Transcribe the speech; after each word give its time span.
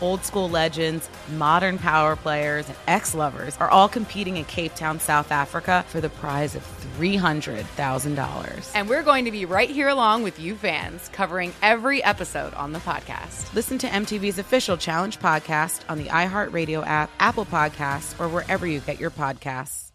Old 0.00 0.24
school 0.24 0.48
legends, 0.48 1.08
modern 1.36 1.78
power 1.78 2.16
players, 2.16 2.68
and 2.68 2.76
ex 2.86 3.14
lovers 3.14 3.56
are 3.58 3.70
all 3.70 3.88
competing 3.88 4.36
in 4.36 4.44
Cape 4.44 4.74
Town, 4.74 5.00
South 5.00 5.32
Africa 5.32 5.84
for 5.88 6.00
the 6.00 6.10
prize 6.10 6.54
of 6.54 6.62
$300,000. 6.98 8.72
And 8.74 8.88
we're 8.88 9.02
going 9.02 9.24
to 9.24 9.30
be 9.30 9.44
right 9.44 9.70
here 9.70 9.88
along 9.88 10.22
with 10.22 10.38
you 10.38 10.54
fans, 10.54 11.08
covering 11.10 11.52
every 11.62 12.02
episode 12.02 12.54
on 12.54 12.72
the 12.72 12.78
podcast. 12.80 13.52
Listen 13.54 13.78
to 13.78 13.86
MTV's 13.86 14.38
official 14.38 14.76
Challenge 14.76 15.18
podcast 15.18 15.80
on 15.88 15.98
the 15.98 16.06
iHeartRadio 16.06 16.86
app, 16.86 17.10
Apple 17.18 17.46
Podcasts, 17.46 18.18
or 18.20 18.28
wherever 18.28 18.66
you 18.66 18.80
get 18.80 19.00
your 19.00 19.10
podcasts. 19.10 19.92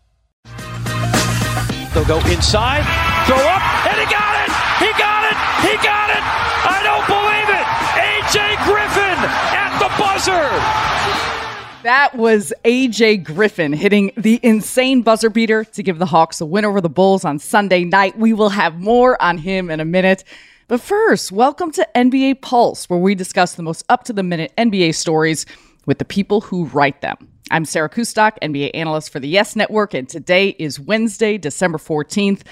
They'll 1.94 2.06
go 2.08 2.20
inside, 2.32 2.88
throw 3.28 3.36
up, 3.36 3.62
and 3.86 4.00
he 4.00 4.08
got 4.08 4.34
it! 4.48 4.52
He 4.80 4.90
got 4.98 5.28
it! 5.28 5.38
He 5.68 5.76
got 5.84 6.08
it! 6.10 6.24
I 6.24 6.80
don't 6.88 7.06
believe 7.06 7.50
it! 7.60 7.61
AJ 7.92 8.64
Griffin 8.64 9.18
at 9.52 9.78
the 9.80 9.90
buzzer! 10.02 10.48
That 11.84 12.16
was 12.16 12.54
AJ 12.64 13.26
Griffin 13.26 13.74
hitting 13.74 14.12
the 14.16 14.40
insane 14.44 15.02
buzzer 15.02 15.30
beater 15.30 15.66
to 15.66 15.84
give 15.84 16.00
the 16.00 16.06
Hawks 16.06 16.40
a 16.40 16.46
win 16.46 16.64
over 16.64 16.80
the 16.80 16.90
Bulls 16.90 17.26
on 17.26 17.38
Sunday 17.38 17.84
night. 17.84 18.18
We 18.18 18.32
will 18.32 18.50
have 18.50 18.80
more 18.80 19.22
on 19.22 19.40
him 19.40 19.70
in 19.70 19.82
a 19.82 19.86
minute. 19.86 20.24
But 20.70 20.80
first, 20.80 21.34
welcome 21.34 21.72
to 21.74 21.86
NBA 21.94 22.42
Pulse, 22.42 22.90
where 22.90 23.00
we 23.00 23.14
discuss 23.14 23.56
the 23.56 23.64
most 23.64 23.84
up 23.90 24.06
to 24.06 24.14
the 24.14 24.24
minute 24.24 24.54
NBA 24.58 24.96
stories 24.96 25.46
with 25.86 25.98
the 25.98 26.06
people 26.06 26.40
who 26.40 26.66
write 26.66 27.02
them. 27.02 27.31
I'm 27.52 27.66
Sarah 27.66 27.90
Kustok, 27.90 28.38
NBA 28.42 28.72
analyst 28.74 29.10
for 29.10 29.20
the 29.20 29.28
Yes 29.28 29.58
Network, 29.58 29.94
and 29.94 30.08
today 30.08 30.56
is 30.58 30.80
Wednesday, 30.80 31.38
December 31.38 31.78
14th. 31.78 32.44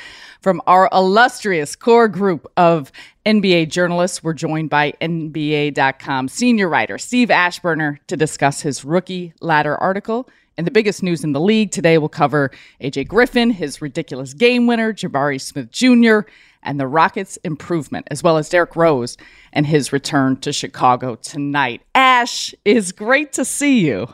From 0.41 0.61
our 0.67 0.89
illustrious 0.91 1.73
core 1.73 2.09
group 2.09 2.51
of 2.57 2.91
NBA 3.25 3.69
journalists, 3.69 4.21
we're 4.21 4.33
joined 4.33 4.69
by 4.69 4.91
NBA.com 4.99 6.27
senior 6.27 6.67
writer 6.67 6.97
Steve 6.97 7.29
Aschburner 7.29 7.99
to 8.07 8.17
discuss 8.17 8.59
his 8.59 8.83
rookie 8.83 9.31
ladder 9.39 9.77
article. 9.77 10.27
And 10.57 10.67
the 10.67 10.71
biggest 10.71 11.01
news 11.01 11.23
in 11.23 11.31
the 11.31 11.39
league 11.39 11.71
today 11.71 11.97
will 11.97 12.09
cover 12.09 12.51
AJ 12.81 13.07
Griffin, 13.07 13.51
his 13.51 13.81
ridiculous 13.81 14.33
game 14.33 14.67
winner, 14.67 14.91
Jabari 14.91 15.39
Smith 15.39 15.71
Jr., 15.71 16.29
and 16.61 16.77
the 16.77 16.87
Rockets' 16.87 17.37
improvement, 17.37 18.05
as 18.11 18.21
well 18.21 18.35
as 18.35 18.49
Derrick 18.49 18.75
Rose 18.75 19.15
and 19.53 19.65
his 19.65 19.93
return 19.93 20.35
to 20.41 20.51
Chicago 20.51 21.15
tonight. 21.15 21.83
Ash, 21.95 22.53
is 22.65 22.91
great 22.91 23.31
to 23.31 23.45
see 23.45 23.87
you. 23.87 24.09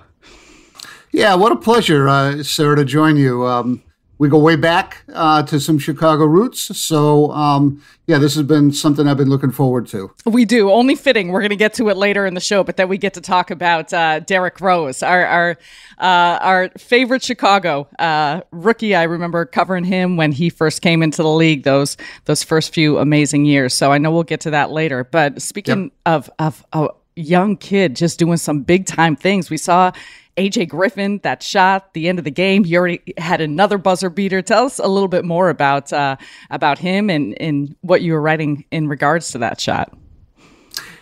Yeah, 1.16 1.36
what 1.36 1.54
a 1.54 1.56
pleasure, 1.56 2.10
uh, 2.10 2.44
Sarah, 2.44 2.76
to 2.76 2.84
join 2.84 3.16
you. 3.16 3.48
Um, 3.48 3.82
we 4.18 4.28
go 4.28 4.38
way 4.38 4.58
back 4.58 5.06
uh, 5.14 5.44
to 5.44 5.62
some 5.62 5.80
Chicago 5.80 6.26
roots. 6.26 6.78
So, 6.78 7.32
um, 7.32 7.82
yeah, 8.06 8.18
this 8.18 8.36
has 8.36 8.44
been 8.44 8.74
something 8.74 9.08
I've 9.08 9.16
been 9.16 9.30
looking 9.30 9.52
forward 9.52 9.88
to. 9.88 10.14
We 10.26 10.44
do. 10.44 10.70
Only 10.70 10.96
fitting. 10.96 11.30
We're 11.30 11.40
going 11.40 11.52
to 11.52 11.56
get 11.56 11.74
to 11.76 11.88
it 11.88 11.96
later 11.96 12.26
in 12.26 12.34
the 12.34 12.42
show, 12.42 12.66
but 12.66 12.76
then 12.76 12.90
we 12.90 12.98
get 12.98 13.14
to 13.14 13.22
talk 13.22 13.50
about 13.50 13.94
uh, 13.94 14.20
Derrick 14.20 14.60
Rose, 14.60 15.02
our 15.02 15.26
our, 15.26 15.58
uh, 16.00 16.38
our 16.42 16.70
favorite 16.78 17.24
Chicago 17.24 17.88
uh, 17.98 18.42
rookie. 18.52 18.94
I 18.94 19.04
remember 19.04 19.46
covering 19.46 19.86
him 19.86 20.18
when 20.18 20.34
he 20.34 20.50
first 20.50 20.82
came 20.82 21.02
into 21.02 21.24
the 21.24 21.32
league. 21.32 21.64
Those 21.64 21.96
those 22.26 22.44
first 22.44 22.74
few 22.74 22.98
amazing 22.98 23.46
years. 23.46 23.74
So 23.74 23.94
I 23.94 24.00
know 24.00 24.12
we'll 24.12 24.24
get 24.24 24.42
to 24.42 24.50
that 24.52 24.70
later. 24.70 25.06
But 25.06 25.42
speaking 25.42 25.84
yep. 25.84 25.92
of 26.06 26.30
of 26.40 26.66
a 26.74 26.90
young 27.16 27.58
kid 27.58 27.96
just 27.96 28.20
doing 28.20 28.38
some 28.38 28.62
big 28.62 28.86
time 28.86 29.16
things, 29.16 29.50
we 29.50 29.58
saw 29.58 29.92
AJ 30.38 30.70
Griffin, 30.70 31.20
that 31.24 31.42
shot, 31.42 31.94
the 31.94 32.10
end 32.10 32.20
of 32.20 32.26
the 32.26 32.32
game. 32.32 32.64
He 32.64 32.76
already 32.78 33.02
had 33.18 33.42
another 33.42 33.78
buzzer 33.78 34.10
beater. 34.10 34.42
Tell 34.42 34.66
us 34.66 34.80
a 34.80 34.88
little 34.88 35.08
bit 35.08 35.24
more 35.24 35.50
about 35.50 35.94
uh, 35.94 36.18
about 36.50 36.78
him 36.78 37.10
and, 37.10 37.40
and 37.42 37.76
what 37.82 38.02
you 38.02 38.14
were 38.14 38.22
writing 38.22 38.66
in 38.72 38.88
regards 38.88 39.32
to 39.32 39.38
that 39.40 39.62
shot. 39.62 39.94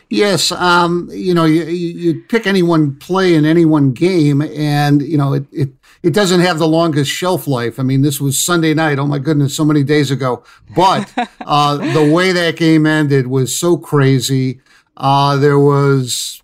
Yes, 0.10 0.52
um, 0.52 1.10
you 1.12 1.34
know, 1.34 1.46
you, 1.46 1.64
you 1.64 2.22
pick 2.30 2.46
any 2.46 2.62
one 2.62 2.96
play 2.98 3.34
in 3.34 3.46
any 3.46 3.66
one 3.66 3.94
game, 3.94 4.44
and 4.44 5.02
you 5.02 5.18
know 5.18 5.34
it, 5.34 5.46
it 5.52 5.70
it 6.04 6.14
doesn't 6.14 6.42
have 6.42 6.60
the 6.60 6.68
longest 6.68 7.10
shelf 7.10 7.48
life. 7.48 7.80
I 7.80 7.84
mean, 7.84 8.04
this 8.04 8.22
was 8.22 8.40
Sunday 8.40 8.76
night. 8.76 9.00
Oh 9.00 9.08
my 9.08 9.18
goodness, 9.18 9.58
so 9.58 9.66
many 9.66 9.82
days 9.82 10.12
ago. 10.12 10.44
But 10.76 11.12
uh, 11.42 11.78
the 11.78 12.12
way 12.14 12.32
that 12.32 12.58
game 12.58 12.86
ended 12.86 13.26
was 13.26 13.58
so 13.58 13.78
crazy. 13.78 14.62
Uh, 14.96 15.38
there 15.38 15.60
was 15.60 16.42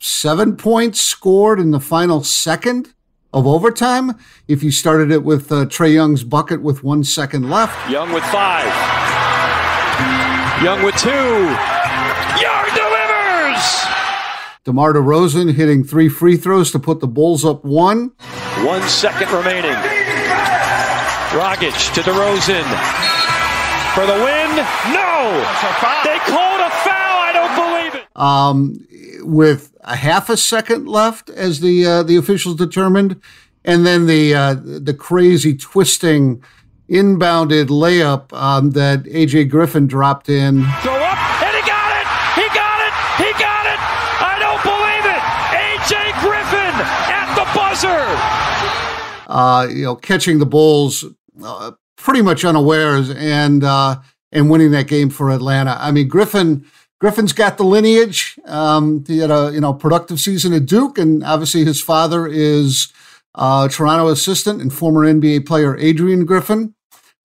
seven 0.00 0.56
points 0.56 1.00
scored 1.00 1.60
in 1.60 1.70
the 1.70 1.80
final 1.80 2.22
second 2.22 2.94
of 3.32 3.46
overtime. 3.46 4.12
If 4.48 4.62
you 4.62 4.70
started 4.70 5.10
it 5.10 5.24
with 5.24 5.52
uh, 5.52 5.66
Trae 5.66 5.92
Young's 5.92 6.24
bucket 6.24 6.62
with 6.62 6.82
one 6.82 7.04
second 7.04 7.50
left. 7.50 7.90
Young 7.90 8.12
with 8.12 8.24
five. 8.24 8.66
Young 10.62 10.82
with 10.82 10.96
two. 10.96 11.10
Young 12.40 12.66
delivers. 12.74 13.84
DeMar 14.64 14.94
DeRozan 14.94 15.52
hitting 15.52 15.84
three 15.84 16.08
free 16.08 16.36
throws 16.36 16.70
to 16.72 16.78
put 16.78 17.00
the 17.00 17.06
Bulls 17.06 17.44
up 17.44 17.64
one. 17.64 18.12
One 18.64 18.82
second 18.88 19.30
remaining. 19.30 19.76
Dragic 21.30 21.94
to 21.94 22.00
DeRozan 22.00 22.64
for 23.94 24.06
the 24.06 24.14
win. 24.14 24.56
No! 24.92 25.44
They 26.04 26.18
called 26.24 26.60
a 26.60 26.70
foul. 26.70 27.16
I 27.20 27.32
don't 27.34 27.54
believe 27.54 27.94
it. 28.02 28.05
Um, 28.16 28.86
with 29.20 29.74
a 29.82 29.94
half 29.96 30.28
a 30.30 30.36
second 30.36 30.88
left, 30.88 31.30
as 31.30 31.60
the 31.60 31.84
uh, 31.86 32.02
the 32.02 32.16
officials 32.16 32.56
determined, 32.56 33.20
and 33.64 33.86
then 33.86 34.06
the 34.06 34.34
uh, 34.34 34.54
the 34.54 34.94
crazy 34.94 35.56
twisting 35.56 36.42
inbounded 36.88 37.66
layup 37.66 38.32
um, 38.32 38.70
that 38.70 39.02
AJ 39.04 39.50
Griffin 39.50 39.86
dropped 39.86 40.28
in. 40.28 40.62
Go 40.84 40.94
up, 40.94 41.42
and 41.42 41.56
he 41.56 41.62
got 41.66 41.90
it! 41.92 42.06
He 42.40 42.46
got 42.54 42.78
it! 42.80 42.94
He 43.18 43.30
got 43.42 43.66
it! 43.66 43.80
I 44.22 44.36
don't 44.40 44.62
believe 44.62 45.06
it! 45.10 45.22
AJ 45.52 46.20
Griffin 46.20 46.74
at 47.12 47.34
the 47.34 47.46
buzzer. 47.54 48.46
Uh, 49.28 49.66
you 49.68 49.84
know, 49.84 49.96
catching 49.96 50.38
the 50.38 50.46
Bulls 50.46 51.04
uh, 51.42 51.72
pretty 51.96 52.22
much 52.22 52.44
unawares 52.44 53.10
and 53.10 53.64
uh, 53.64 54.00
and 54.32 54.48
winning 54.48 54.70
that 54.70 54.86
game 54.86 55.10
for 55.10 55.30
Atlanta. 55.30 55.76
I 55.80 55.90
mean, 55.90 56.08
Griffin 56.08 56.64
Griffin's 57.00 57.32
got 57.34 57.58
the 57.58 57.64
lineage. 57.64 58.38
Um, 58.46 59.04
he 59.06 59.18
had 59.18 59.30
a 59.30 59.50
you 59.52 59.60
know 59.60 59.72
productive 59.74 60.18
season 60.20 60.52
at 60.52 60.66
Duke, 60.66 60.98
and 60.98 61.22
obviously 61.22 61.64
his 61.64 61.80
father 61.80 62.26
is 62.26 62.92
uh, 63.34 63.68
Toronto 63.68 64.08
assistant 64.08 64.60
and 64.62 64.72
former 64.72 65.02
NBA 65.02 65.46
player 65.46 65.76
Adrian 65.76 66.24
Griffin. 66.24 66.74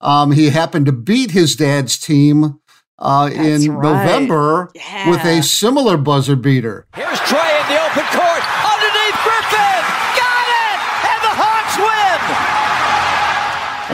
Um, 0.00 0.32
he 0.32 0.50
happened 0.50 0.86
to 0.86 0.92
beat 0.92 1.30
his 1.30 1.56
dad's 1.56 1.96
team 1.98 2.60
uh, 2.98 3.30
in 3.32 3.70
right. 3.72 3.82
November 3.82 4.70
Yeah. 4.74 5.08
with 5.10 5.24
a 5.24 5.42
similar 5.42 5.96
buzzer 5.96 6.36
beater. 6.36 6.86
Here's 6.94 7.18
Trae 7.20 7.60
in 7.62 7.68
the 7.72 7.80
open 7.80 8.04
court. 8.12 8.42
Underneath 8.66 9.18
Griffin. 9.24 9.82
Got 10.18 10.46
it! 10.52 10.78
And 11.08 11.20
the 11.22 11.34
Hawks 11.38 11.76
win! 11.78 12.20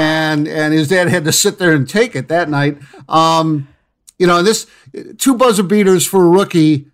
and 0.02 0.48
and 0.48 0.74
his 0.74 0.88
dad 0.88 1.08
had 1.08 1.24
to 1.24 1.32
sit 1.32 1.58
there 1.58 1.72
and 1.72 1.88
take 1.88 2.14
it 2.16 2.28
that 2.28 2.48
night. 2.48 2.78
Um, 3.08 3.68
you 4.18 4.26
know, 4.26 4.42
this 4.42 4.66
two 5.16 5.34
buzzer 5.34 5.62
beaters 5.62 6.06
for 6.06 6.24
a 6.24 6.28
rookie 6.28 6.90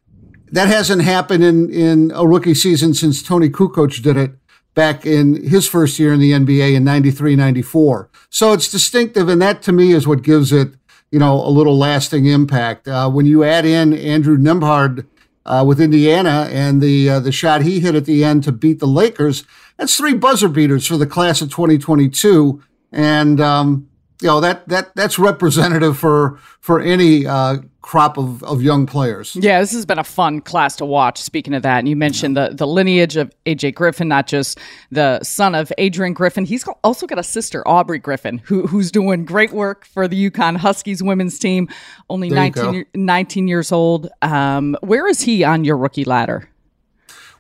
that 0.53 0.69
hasn't 0.69 1.03
happened 1.03 1.43
in 1.43 1.71
in 1.71 2.13
a 2.15 2.27
rookie 2.27 2.55
season 2.55 2.95
since 2.95 3.23
Toni 3.23 3.49
Kukoc 3.49 4.03
did 4.03 4.17
it 4.17 4.33
back 4.75 5.07
in 5.07 5.43
his 5.43 5.69
first 5.69 5.99
year 5.99 6.13
in 6.13 6.21
the 6.21 6.33
NBA 6.33 6.75
in 6.75 6.85
93 6.85 7.37
94. 7.37 8.11
So 8.29 8.53
it's 8.53 8.71
distinctive 8.71 9.29
and 9.29 9.41
that 9.41 9.63
to 9.63 9.73
me 9.73 9.93
is 9.93 10.07
what 10.07 10.23
gives 10.23 10.53
it, 10.53 10.75
you 11.11 11.19
know, 11.19 11.35
a 11.35 11.49
little 11.49 11.79
lasting 11.79 12.27
impact. 12.27 12.89
Uh, 12.89 13.09
when 13.11 13.27
you 13.27 13.45
add 13.45 13.65
in 13.65 13.95
Andrew 13.95 14.37
Nembhard 14.37 15.07
uh, 15.47 15.65
with 15.67 15.81
Indiana 15.81 16.49
and 16.51 16.83
the 16.83 17.09
uh, 17.09 17.21
the 17.21 17.33
shot 17.33 17.63
he 17.63 17.81
hit 17.81 17.95
at 17.95 18.05
the 18.05 18.25
end 18.25 18.45
to 18.45 18.53
beat 18.53 18.81
the 18.81 18.87
Lakers, 18.87 19.45
that's 19.79 19.97
three 19.97 20.15
buzzer 20.15 20.49
beaters 20.49 20.87
for 20.87 20.97
the 20.97 21.07
class 21.07 21.41
of 21.41 21.51
2022 21.51 22.63
and 22.93 23.41
um, 23.41 23.89
you 24.21 24.29
know 24.29 24.41
that 24.41 24.69
that 24.69 24.95
that's 24.95 25.19
representative 25.19 25.99
for 25.99 26.39
for 26.61 26.81
any 26.81 27.27
uh, 27.27 27.59
crop 27.83 28.17
of, 28.17 28.43
of 28.45 28.63
young 28.63 28.87
players. 28.87 29.37
Yeah, 29.37 29.61
this 29.61 29.73
has 29.73 29.85
been 29.85 29.99
a 29.99 30.05
fun 30.05 30.41
class 30.41 30.77
to 30.77 30.87
watch. 30.87 31.21
Speaking 31.21 31.53
of 31.53 31.63
that, 31.63 31.81
and 31.81 31.89
you 31.89 31.97
mentioned 31.97 32.37
the, 32.37 32.49
the 32.51 32.67
lineage 32.67 33.17
of 33.17 33.31
AJ 33.45 33.75
Griffin, 33.75 34.09
not 34.09 34.27
just 34.27 34.59
the 34.91 35.23
son 35.23 35.55
of 35.55 35.71
Adrian 35.77 36.15
Griffin. 36.15 36.47
He's 36.47 36.65
also 36.83 37.07
got 37.07 37.19
a 37.19 37.23
sister, 37.23 37.67
Aubrey 37.69 37.99
Griffin, 37.99 38.39
who, 38.39 38.67
who's 38.67 38.91
doing 38.91 39.27
great 39.27 39.53
work 39.53 39.85
for 39.85 40.09
the 40.09 40.31
UConn 40.31 40.57
Huskies 40.57 41.03
women's 41.03 41.39
team. 41.39 41.69
Only 42.09 42.31
There 42.31 42.39
19, 42.39 42.87
19 42.95 43.49
years 43.49 43.71
old. 43.71 44.09
Um, 44.23 44.77
where 44.81 45.07
is 45.07 45.21
he 45.21 45.45
on 45.45 45.65
your 45.65 45.77
rookie 45.77 46.05
ladder? 46.05 46.49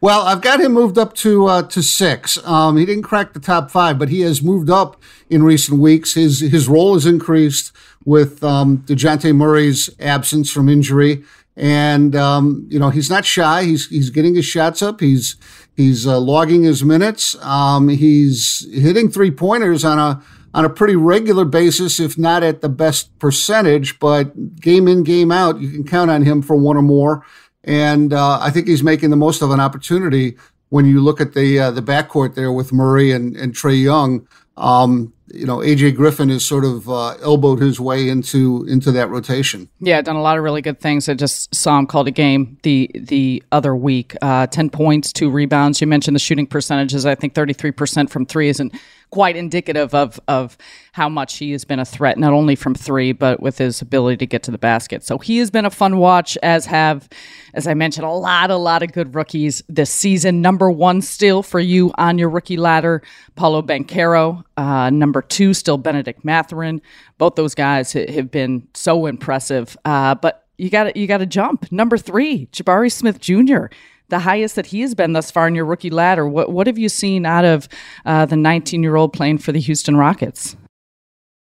Well, 0.00 0.22
I've 0.22 0.42
got 0.42 0.60
him 0.60 0.72
moved 0.72 0.98
up 0.98 1.14
to 1.14 1.46
uh, 1.46 1.62
to 1.62 1.82
six. 1.82 2.38
Um, 2.46 2.76
he 2.76 2.84
didn't 2.84 3.04
crack 3.04 3.32
the 3.32 3.40
top 3.40 3.70
five, 3.70 3.98
but 3.98 4.08
he 4.08 4.20
has 4.20 4.42
moved 4.42 4.68
up 4.68 5.00
in 5.30 5.42
recent 5.42 5.80
weeks. 5.80 6.14
His 6.14 6.40
his 6.40 6.68
role 6.68 6.94
has 6.94 7.06
increased 7.06 7.72
with 8.04 8.44
um, 8.44 8.78
Dejounte 8.78 9.34
Murray's 9.34 9.88
absence 9.98 10.50
from 10.50 10.68
injury, 10.68 11.24
and 11.56 12.14
um, 12.14 12.66
you 12.68 12.78
know 12.78 12.90
he's 12.90 13.08
not 13.08 13.24
shy. 13.24 13.64
He's 13.64 13.88
he's 13.88 14.10
getting 14.10 14.34
his 14.34 14.44
shots 14.44 14.82
up. 14.82 15.00
He's 15.00 15.36
he's 15.76 16.06
uh, 16.06 16.20
logging 16.20 16.64
his 16.64 16.84
minutes. 16.84 17.36
Um, 17.42 17.88
he's 17.88 18.66
hitting 18.72 19.10
three 19.10 19.30
pointers 19.30 19.84
on 19.84 19.98
a 19.98 20.22
on 20.52 20.64
a 20.64 20.70
pretty 20.70 20.94
regular 20.96 21.44
basis, 21.44 21.98
if 21.98 22.16
not 22.16 22.42
at 22.42 22.60
the 22.60 22.68
best 22.68 23.16
percentage. 23.18 23.98
But 23.98 24.60
game 24.60 24.86
in 24.86 25.02
game 25.02 25.32
out, 25.32 25.60
you 25.60 25.70
can 25.70 25.84
count 25.84 26.10
on 26.10 26.22
him 26.22 26.42
for 26.42 26.56
one 26.56 26.76
or 26.76 26.82
more. 26.82 27.24
And 27.64 28.12
uh, 28.12 28.38
I 28.40 28.50
think 28.50 28.68
he's 28.68 28.82
making 28.82 29.10
the 29.10 29.16
most 29.16 29.42
of 29.42 29.50
an 29.50 29.60
opportunity 29.60 30.36
when 30.68 30.86
you 30.86 31.00
look 31.00 31.20
at 31.20 31.34
the 31.34 31.58
uh, 31.58 31.70
the 31.70 31.82
backcourt 31.82 32.34
there 32.34 32.52
with 32.52 32.72
Murray 32.72 33.12
and, 33.12 33.36
and 33.36 33.54
Trae 33.54 33.82
Young. 33.82 34.26
Um, 34.56 35.12
you 35.32 35.46
know, 35.46 35.58
AJ 35.58 35.96
Griffin 35.96 36.28
has 36.28 36.44
sort 36.44 36.64
of 36.64 36.88
uh, 36.88 37.16
elbowed 37.22 37.60
his 37.60 37.80
way 37.80 38.08
into 38.08 38.64
into 38.68 38.92
that 38.92 39.08
rotation. 39.08 39.68
Yeah, 39.80 40.00
done 40.02 40.16
a 40.16 40.22
lot 40.22 40.36
of 40.36 40.44
really 40.44 40.62
good 40.62 40.80
things. 40.80 41.08
I 41.08 41.14
just 41.14 41.54
saw 41.54 41.78
him 41.78 41.86
called 41.86 42.08
a 42.08 42.12
game 42.12 42.58
the 42.62 42.90
the 42.94 43.42
other 43.50 43.74
week. 43.74 44.14
Uh, 44.22 44.46
Ten 44.46 44.70
points, 44.70 45.12
two 45.12 45.30
rebounds. 45.30 45.80
You 45.80 45.86
mentioned 45.86 46.14
the 46.14 46.20
shooting 46.20 46.46
percentages. 46.46 47.06
I 47.06 47.14
think 47.14 47.34
thirty 47.34 47.52
three 47.52 47.72
percent 47.72 48.10
from 48.10 48.26
three 48.26 48.48
isn't 48.48 48.74
quite 49.14 49.36
indicative 49.36 49.94
of 49.94 50.18
of 50.26 50.58
how 50.90 51.08
much 51.08 51.36
he 51.36 51.52
has 51.52 51.64
been 51.64 51.78
a 51.78 51.84
threat, 51.84 52.18
not 52.18 52.32
only 52.32 52.56
from 52.56 52.74
three, 52.74 53.12
but 53.12 53.38
with 53.38 53.58
his 53.58 53.80
ability 53.80 54.16
to 54.16 54.26
get 54.26 54.42
to 54.42 54.50
the 54.50 54.58
basket. 54.58 55.04
So 55.04 55.18
he 55.18 55.38
has 55.38 55.52
been 55.52 55.64
a 55.64 55.70
fun 55.70 55.98
watch, 55.98 56.36
as 56.42 56.66
have, 56.66 57.08
as 57.54 57.68
I 57.68 57.74
mentioned, 57.74 58.06
a 58.06 58.10
lot, 58.10 58.50
a 58.50 58.56
lot 58.56 58.82
of 58.82 58.90
good 58.90 59.14
rookies 59.14 59.62
this 59.68 59.88
season. 59.88 60.42
Number 60.42 60.68
one 60.68 61.00
still 61.00 61.44
for 61.44 61.60
you 61.60 61.92
on 61.96 62.18
your 62.18 62.28
rookie 62.28 62.56
ladder, 62.56 63.02
Paolo 63.36 63.62
Banchero. 63.62 64.42
Uh, 64.56 64.90
number 64.90 65.22
two, 65.22 65.54
still 65.54 65.78
Bennedict 65.78 66.24
Mathurin. 66.24 66.82
Both 67.16 67.36
those 67.36 67.54
guys 67.54 67.92
ha- 67.92 68.10
have 68.12 68.32
been 68.32 68.66
so 68.74 69.06
impressive. 69.06 69.76
Uh, 69.84 70.16
but 70.16 70.44
you 70.58 70.70
got 70.70 70.96
you 70.96 71.06
got 71.06 71.18
to 71.18 71.26
jump. 71.26 71.70
Number 71.70 71.96
three, 71.98 72.46
Jabari 72.46 72.90
Smith 72.90 73.20
Jr. 73.20 73.66
The 74.14 74.20
highest 74.20 74.54
that 74.54 74.66
he 74.66 74.82
has 74.82 74.94
been 74.94 75.12
thus 75.12 75.32
far 75.32 75.48
in 75.48 75.56
your 75.56 75.64
rookie 75.64 75.90
ladder. 75.90 76.28
What 76.28 76.52
what 76.52 76.68
have 76.68 76.78
you 76.78 76.88
seen 76.88 77.26
out 77.26 77.44
of 77.44 77.68
uh, 78.06 78.26
the 78.26 78.36
19 78.36 78.80
year 78.80 78.94
old 78.94 79.12
playing 79.12 79.38
for 79.38 79.50
the 79.50 79.58
Houston 79.58 79.96
Rockets? 79.96 80.54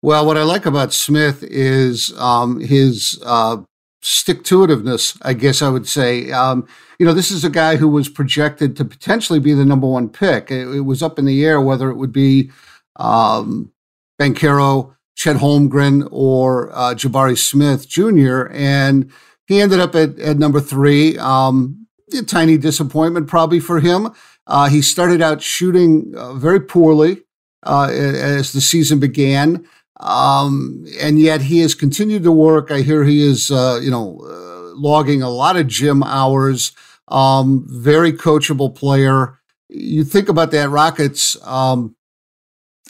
Well, 0.01 0.25
what 0.25 0.37
I 0.37 0.43
like 0.43 0.65
about 0.65 0.93
Smith 0.93 1.43
is 1.43 2.17
um, 2.17 2.61
his 2.61 3.21
uh, 3.25 3.57
stick 4.01 4.45
to 4.45 4.65
itiveness, 4.65 5.17
I 5.23 5.33
guess 5.33 5.61
I 5.61 5.67
would 5.67 5.89
say. 5.89 6.31
Um, 6.31 6.65
you 6.99 7.05
know, 7.05 7.11
this 7.11 7.31
is 7.31 7.43
a 7.43 7.49
guy 7.49 7.75
who 7.75 7.89
was 7.89 8.07
projected 8.07 8.77
to 8.77 8.85
potentially 8.85 9.39
be 9.39 9.53
the 9.53 9.65
number 9.65 9.87
one 9.87 10.07
pick. 10.07 10.49
It, 10.49 10.69
it 10.69 10.85
was 10.85 11.03
up 11.03 11.19
in 11.19 11.25
the 11.25 11.43
air 11.43 11.59
whether 11.59 11.89
it 11.89 11.97
would 11.97 12.13
be 12.13 12.49
um, 12.95 13.73
Banchero, 14.21 14.95
Chet 15.17 15.35
Holmgren, 15.35 16.07
or 16.11 16.71
uh, 16.71 16.93
Jabari 16.93 17.37
Smith 17.37 17.89
Jr., 17.89 18.47
and 18.53 19.11
he 19.47 19.59
ended 19.59 19.81
up 19.81 19.95
at, 19.95 20.17
at 20.17 20.37
number 20.37 20.61
three. 20.61 21.17
Um, 21.17 21.82
a 22.19 22.23
tiny 22.23 22.57
disappointment 22.57 23.27
probably 23.27 23.59
for 23.59 23.79
him. 23.79 24.09
Uh, 24.47 24.69
he 24.69 24.81
started 24.81 25.21
out 25.21 25.41
shooting 25.41 26.13
uh, 26.17 26.33
very 26.33 26.59
poorly 26.59 27.23
uh, 27.63 27.89
as 27.91 28.51
the 28.51 28.61
season 28.61 28.99
began. 28.99 29.65
Um, 29.99 30.85
and 30.99 31.19
yet 31.19 31.41
he 31.41 31.59
has 31.59 31.75
continued 31.75 32.23
to 32.23 32.31
work. 32.31 32.71
I 32.71 32.81
hear 32.81 33.03
he 33.03 33.21
is, 33.21 33.51
uh, 33.51 33.79
you 33.81 33.89
know, 33.89 34.19
uh, 34.23 34.75
logging 34.75 35.21
a 35.21 35.29
lot 35.29 35.55
of 35.55 35.67
gym 35.67 36.03
hours. 36.03 36.73
Um, 37.07 37.65
very 37.67 38.11
coachable 38.11 38.73
player. 38.73 39.39
You 39.69 40.03
think 40.03 40.29
about 40.29 40.51
that 40.51 40.69
Rockets 40.69 41.37
um, 41.45 41.95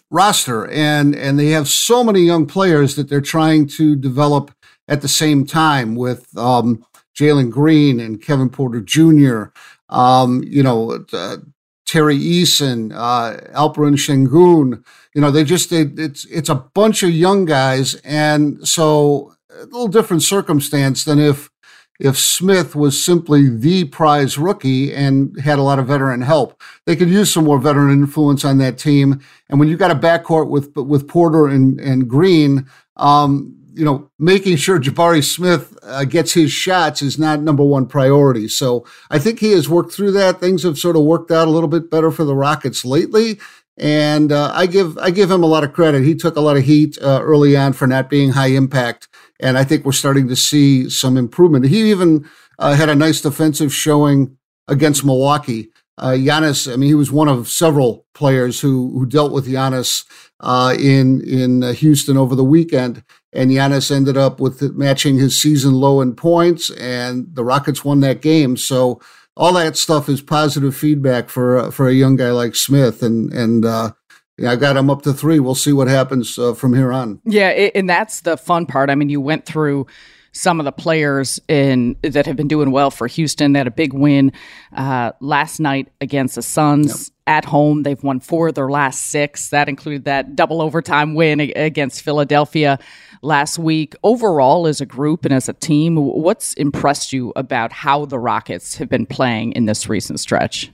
roster, 0.09 0.69
and 0.69 1.15
and 1.15 1.39
they 1.39 1.49
have 1.49 1.67
so 1.67 2.03
many 2.03 2.21
young 2.21 2.45
players 2.45 2.95
that 2.95 3.09
they're 3.09 3.21
trying 3.21 3.67
to 3.67 3.95
develop 3.95 4.51
at 4.87 5.01
the 5.01 5.07
same 5.07 5.45
time 5.45 5.95
with 5.95 6.35
um, 6.37 6.85
Jalen 7.17 7.51
Green 7.51 7.99
and 7.99 8.21
Kevin 8.21 8.49
Porter 8.49 8.81
Jr. 8.81 9.45
Um, 9.89 10.43
you 10.45 10.63
know, 10.63 11.05
uh, 11.13 11.37
Tari 11.85 12.17
Eason, 12.17 12.91
uh, 12.93 13.37
Alperen 13.53 13.95
Sengun. 13.95 14.83
You 15.13 15.21
know, 15.21 15.31
they 15.31 15.43
just 15.43 15.69
they, 15.69 15.81
it's 15.81 16.25
it's 16.25 16.49
a 16.49 16.55
bunch 16.55 17.03
of 17.03 17.11
young 17.11 17.45
guys, 17.45 17.95
and 18.03 18.67
so 18.67 19.35
a 19.51 19.65
little 19.65 19.87
different 19.87 20.23
circumstance 20.23 21.03
than 21.03 21.19
if 21.19 21.51
if 21.99 22.17
Smith 22.17 22.75
was 22.75 23.01
simply 23.01 23.49
the 23.49 23.85
prize 23.85 24.37
rookie 24.37 24.93
and 24.93 25.39
had 25.39 25.59
a 25.59 25.61
lot 25.61 25.79
of 25.79 25.87
veteran 25.87 26.21
help. 26.21 26.59
They 26.85 26.95
could 26.95 27.09
use 27.09 27.31
some 27.31 27.45
more 27.45 27.59
veteran 27.59 27.91
influence 27.91 28.43
on 28.43 28.57
that 28.57 28.77
team. 28.77 29.21
And 29.49 29.59
when 29.59 29.69
you 29.69 29.77
got 29.77 29.91
a 29.91 29.95
backcourt 29.95 30.49
with 30.49 30.75
with 30.75 31.07
Porter 31.07 31.47
and 31.47 31.79
and 31.79 32.07
Green, 32.09 32.67
um, 32.97 33.55
you 33.73 33.83
know, 33.83 34.09
making 34.19 34.57
sure 34.57 34.79
Jabari 34.79 35.23
Smith 35.23 35.77
uh, 35.83 36.05
gets 36.05 36.33
his 36.33 36.51
shots 36.51 37.01
is 37.01 37.17
not 37.17 37.41
number 37.41 37.63
one 37.63 37.87
priority. 37.87 38.47
So 38.47 38.85
I 39.09 39.19
think 39.19 39.39
he 39.39 39.51
has 39.51 39.67
worked 39.67 39.93
through 39.93 40.11
that. 40.11 40.39
Things 40.39 40.63
have 40.63 40.77
sort 40.77 40.95
of 40.95 41.03
worked 41.03 41.31
out 41.31 41.47
a 41.47 41.51
little 41.51 41.69
bit 41.69 41.89
better 41.89 42.11
for 42.11 42.23
the 42.23 42.35
Rockets 42.35 42.85
lately. 42.85 43.39
And 43.77 44.31
uh, 44.31 44.51
I 44.53 44.67
give 44.67 44.97
I 44.99 45.09
give 45.09 45.31
him 45.31 45.41
a 45.41 45.47
lot 45.47 45.63
of 45.63 45.73
credit. 45.73 46.03
He 46.03 46.13
took 46.13 46.35
a 46.35 46.41
lot 46.41 46.57
of 46.57 46.63
heat 46.63 46.97
uh, 47.01 47.21
early 47.23 47.57
on 47.57 47.73
for 47.73 47.87
not 47.87 48.09
being 48.09 48.29
high 48.29 48.51
impact, 48.51 49.07
and 49.39 49.57
I 49.57 49.63
think 49.63 49.83
we're 49.83 49.93
starting 49.93 50.27
to 50.27 50.35
see 50.35 50.89
some 50.89 51.17
improvement. 51.17 51.65
He 51.65 51.89
even 51.89 52.29
uh, 52.59 52.75
had 52.75 52.89
a 52.89 52.95
nice 52.95 53.21
defensive 53.21 53.73
showing 53.73 54.37
against 54.67 55.03
Milwaukee. 55.03 55.69
Uh, 55.97 56.11
Giannis, 56.11 56.71
I 56.71 56.75
mean, 56.75 56.89
he 56.89 56.93
was 56.93 57.11
one 57.11 57.27
of 57.27 57.49
several 57.49 58.05
players 58.13 58.59
who 58.59 58.91
who 58.91 59.07
dealt 59.07 59.31
with 59.31 59.47
Giannis 59.47 60.05
uh, 60.39 60.75
in 60.79 61.21
in 61.21 61.63
uh, 61.63 61.73
Houston 61.73 62.15
over 62.15 62.35
the 62.35 62.43
weekend, 62.43 63.03
and 63.33 63.51
Giannis 63.51 63.91
ended 63.93 64.17
up 64.17 64.39
with 64.39 64.61
matching 64.75 65.17
his 65.17 65.39
season 65.41 65.73
low 65.73 66.01
in 66.01 66.15
points, 66.15 66.69
and 66.71 67.27
the 67.33 67.43
Rockets 67.43 67.83
won 67.83 67.99
that 68.01 68.21
game. 68.21 68.57
So 68.57 69.01
all 69.35 69.53
that 69.53 69.75
stuff 69.77 70.09
is 70.09 70.21
positive 70.21 70.75
feedback 70.75 71.29
for 71.29 71.57
uh, 71.57 71.71
for 71.71 71.87
a 71.87 71.93
young 71.93 72.15
guy 72.15 72.31
like 72.31 72.55
Smith, 72.55 73.01
and 73.03 73.33
and 73.33 73.65
uh, 73.65 73.91
yeah, 74.37 74.51
I 74.51 74.55
got 74.55 74.77
him 74.77 74.89
up 74.89 75.01
to 75.03 75.13
three. 75.13 75.39
We'll 75.39 75.55
see 75.55 75.73
what 75.73 75.87
happens 75.87 76.37
uh, 76.37 76.53
from 76.53 76.73
here 76.73 76.91
on. 76.91 77.19
Yeah, 77.25 77.49
a- 77.49 77.71
and 77.75 77.89
that's 77.89 78.21
the 78.21 78.37
fun 78.37 78.65
part. 78.65 78.89
I 78.89 78.95
mean, 78.95 79.09
you 79.09 79.21
went 79.21 79.45
through 79.45 79.87
some 80.35 80.59
of 80.59 80.65
the 80.65 80.71
players 80.71 81.39
in 81.47 81.95
that 82.01 82.25
have 82.25 82.35
been 82.35 82.47
doing 82.47 82.71
well 82.71 82.89
for 82.89 83.05
Houston. 83.05 83.53
They 83.53 83.59
had 83.59 83.67
a 83.67 83.71
big 83.71 83.93
win 83.93 84.31
uh, 84.75 85.11
last 85.19 85.59
night 85.59 85.89
against 86.01 86.35
the 86.35 86.41
Suns. 86.41 86.87
Yep. 86.87 87.13
At 87.25 87.45
home, 87.45 87.83
they've 87.83 88.03
won 88.03 88.19
four 88.19 88.49
of 88.49 88.55
their 88.55 88.69
last 88.69 89.05
six. 89.05 89.49
That 89.49 89.69
included 89.69 90.05
that 90.05 90.35
double 90.35 90.61
overtime 90.61 91.13
win 91.13 91.39
against 91.39 92.01
Philadelphia 92.01 92.79
last 93.23 93.57
week. 93.57 93.95
Overall, 94.03 94.67
as 94.67 94.81
a 94.81 94.85
group 94.85 95.25
and 95.25 95.33
as 95.33 95.49
a 95.49 95.53
team, 95.53 95.95
what's 95.95 96.53
impressed 96.53 97.13
you 97.13 97.33
about 97.35 97.71
how 97.71 98.05
the 98.05 98.19
Rockets 98.19 98.75
have 98.77 98.89
been 98.89 99.05
playing 99.05 99.53
in 99.53 99.65
this 99.65 99.89
recent 99.89 100.19
stretch? 100.19 100.71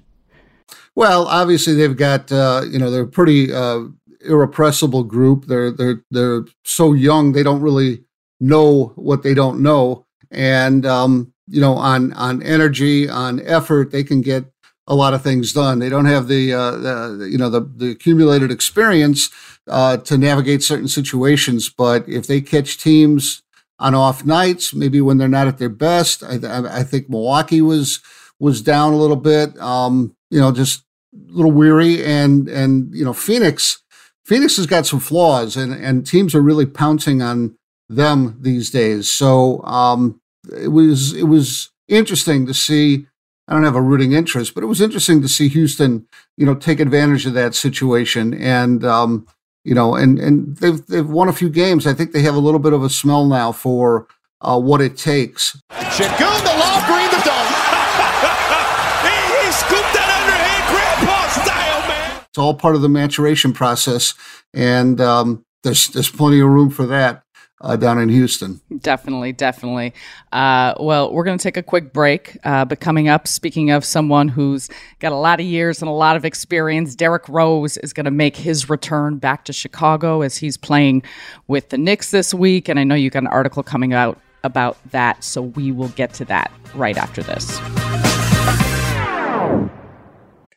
Well, 0.95 1.27
obviously 1.27 1.75
they've 1.75 1.95
got 1.95 2.31
uh, 2.31 2.63
you 2.69 2.77
know 2.77 2.91
they're 2.91 3.03
a 3.03 3.07
pretty 3.07 3.53
uh, 3.53 3.81
irrepressible 4.25 5.03
group. 5.03 5.45
They're 5.45 5.71
they're 5.71 6.03
they're 6.11 6.45
so 6.63 6.93
young 6.93 7.31
they 7.31 7.43
don't 7.43 7.61
really 7.61 8.03
know 8.39 8.93
what 8.95 9.23
they 9.23 9.33
don't 9.33 9.61
know, 9.61 10.05
and 10.31 10.85
um, 10.85 11.33
you 11.47 11.61
know 11.61 11.73
on 11.73 12.13
on 12.13 12.43
energy 12.43 13.09
on 13.09 13.39
effort 13.41 13.91
they 13.91 14.03
can 14.03 14.21
get 14.21 14.45
a 14.89 14.95
lot 14.95 15.13
of 15.13 15.21
things 15.21 15.53
done. 15.53 15.79
They 15.79 15.87
don't 15.87 16.05
have 16.05 16.27
the, 16.27 16.51
uh, 16.51 16.71
the 16.71 17.29
you 17.31 17.37
know 17.37 17.49
the 17.49 17.61
the 17.61 17.91
accumulated 17.91 18.51
experience 18.51 19.29
uh, 19.67 19.97
to 19.97 20.17
navigate 20.17 20.63
certain 20.63 20.87
situations, 20.87 21.69
but 21.69 22.09
if 22.09 22.27
they 22.27 22.41
catch 22.41 22.77
teams 22.77 23.43
on 23.77 23.95
off 23.95 24.25
nights, 24.25 24.73
maybe 24.73 24.99
when 24.99 25.17
they're 25.17 25.27
not 25.27 25.47
at 25.47 25.59
their 25.59 25.69
best, 25.69 26.23
I, 26.23 26.79
I 26.79 26.83
think 26.83 27.09
Milwaukee 27.09 27.61
was 27.61 28.01
was 28.39 28.61
down 28.61 28.93
a 28.93 28.97
little 28.97 29.15
bit. 29.15 29.57
Um, 29.59 30.15
you 30.29 30.39
know, 30.39 30.51
just 30.51 30.83
a 31.13 31.31
little 31.31 31.51
weary, 31.51 32.03
and 32.03 32.49
and 32.49 32.93
you 32.93 33.05
know 33.05 33.13
Phoenix, 33.13 33.81
Phoenix 34.25 34.57
has 34.57 34.65
got 34.65 34.87
some 34.87 34.99
flaws, 34.99 35.55
and 35.55 35.73
and 35.73 36.05
teams 36.05 36.33
are 36.33 36.41
really 36.41 36.65
pouncing 36.65 37.21
on 37.21 37.55
them 37.87 38.37
these 38.41 38.71
days. 38.71 39.09
So 39.09 39.63
um, 39.63 40.19
it 40.51 40.69
was 40.69 41.13
it 41.13 41.23
was 41.23 41.69
interesting 41.87 42.47
to 42.47 42.53
see. 42.53 43.05
I 43.49 43.53
don't 43.53 43.63
have 43.63 43.75
a 43.75 43.81
rooting 43.81 44.11
interest, 44.11 44.53
but 44.53 44.63
it 44.63 44.67
was 44.67 44.79
interesting 44.79 45.23
to 45.23 45.27
see 45.27 45.49
Houston, 45.49 46.07
you 46.37 46.45
know, 46.45 46.53
take 46.53 46.79
advantage 46.79 47.25
of 47.25 47.33
that 47.33 47.55
situation, 47.55 48.35
and 48.35 48.85
um, 48.85 49.25
you 49.63 49.73
know, 49.73 49.95
and 49.95 50.19
and 50.19 50.55
they've 50.57 50.85
they've 50.85 51.09
won 51.09 51.29
a 51.29 51.33
few 51.33 51.49
games. 51.49 51.87
I 51.87 51.95
think 51.95 52.11
they 52.11 52.21
have 52.21 52.35
a 52.35 52.39
little 52.39 52.59
bit 52.59 52.73
of 52.73 52.83
a 52.83 52.91
smell 52.91 53.25
now 53.25 53.51
for 53.51 54.07
uh, 54.41 54.59
what 54.59 54.81
it 54.81 54.97
takes. 54.97 55.59
Sengun, 55.71 56.39
the 56.43 56.55
lob, 56.59 56.85
green 56.85 57.09
the 57.09 57.21
dunk. 57.25 57.49
he, 59.09 59.17
he 59.17 59.51
scooped 59.51 59.93
that 59.97 60.09
underhand 60.21 60.63
grandpa 60.69 61.27
style, 61.41 61.87
man. 61.87 62.23
it's 62.29 62.37
all 62.37 62.53
part 62.53 62.75
of 62.75 62.83
the 62.83 62.89
maturation 62.89 63.51
process, 63.51 64.13
and 64.53 65.01
um, 65.01 65.43
there's 65.63 65.87
there's 65.87 66.11
plenty 66.11 66.39
of 66.39 66.49
room 66.49 66.69
for 66.69 66.85
that. 66.85 67.23
Uh, 67.61 67.75
down 67.75 67.99
in 67.99 68.07
Houston. 68.07 68.61
Definitely, 68.79 69.33
definitely. 69.33 69.93
Uh, 70.31 70.73
well, 70.79 71.11
we're 71.11 71.25
going 71.25 71.37
to 71.37 71.43
take 71.43 71.57
a 71.57 71.63
quick 71.63 71.91
break. 71.91 72.37
Uh, 72.45 72.63
but 72.63 72.79
coming 72.79 73.09
up, 73.09 73.27
speaking 73.27 73.69
of 73.69 73.83
someone 73.83 74.29
who's 74.29 74.69
got 74.99 75.11
a 75.11 75.17
lot 75.17 75.41
of 75.41 75.45
years 75.45 75.81
and 75.81 75.89
a 75.89 75.93
lot 75.93 76.15
of 76.15 76.23
experience, 76.23 76.95
Derrick 76.95 77.27
Rose 77.27 77.75
is 77.77 77.91
going 77.91 78.05
to 78.05 78.11
make 78.11 78.37
his 78.37 78.69
return 78.69 79.17
back 79.17 79.43
to 79.43 79.51
Chicago 79.51 80.21
as 80.21 80.37
he's 80.37 80.55
playing 80.55 81.03
with 81.47 81.67
the 81.67 81.77
Knicks 81.77 82.11
this 82.11 82.33
week. 82.33 82.69
And 82.69 82.79
I 82.79 82.85
know 82.85 82.95
you 82.95 83.09
got 83.09 83.23
an 83.23 83.27
article 83.27 83.61
coming 83.61 83.91
out 83.91 84.17
about 84.45 84.77
that. 84.91 85.21
So 85.21 85.41
we 85.41 85.73
will 85.73 85.89
get 85.89 86.13
to 86.13 86.25
that 86.25 86.53
right 86.73 86.95
after 86.95 87.21
this. 87.21 87.59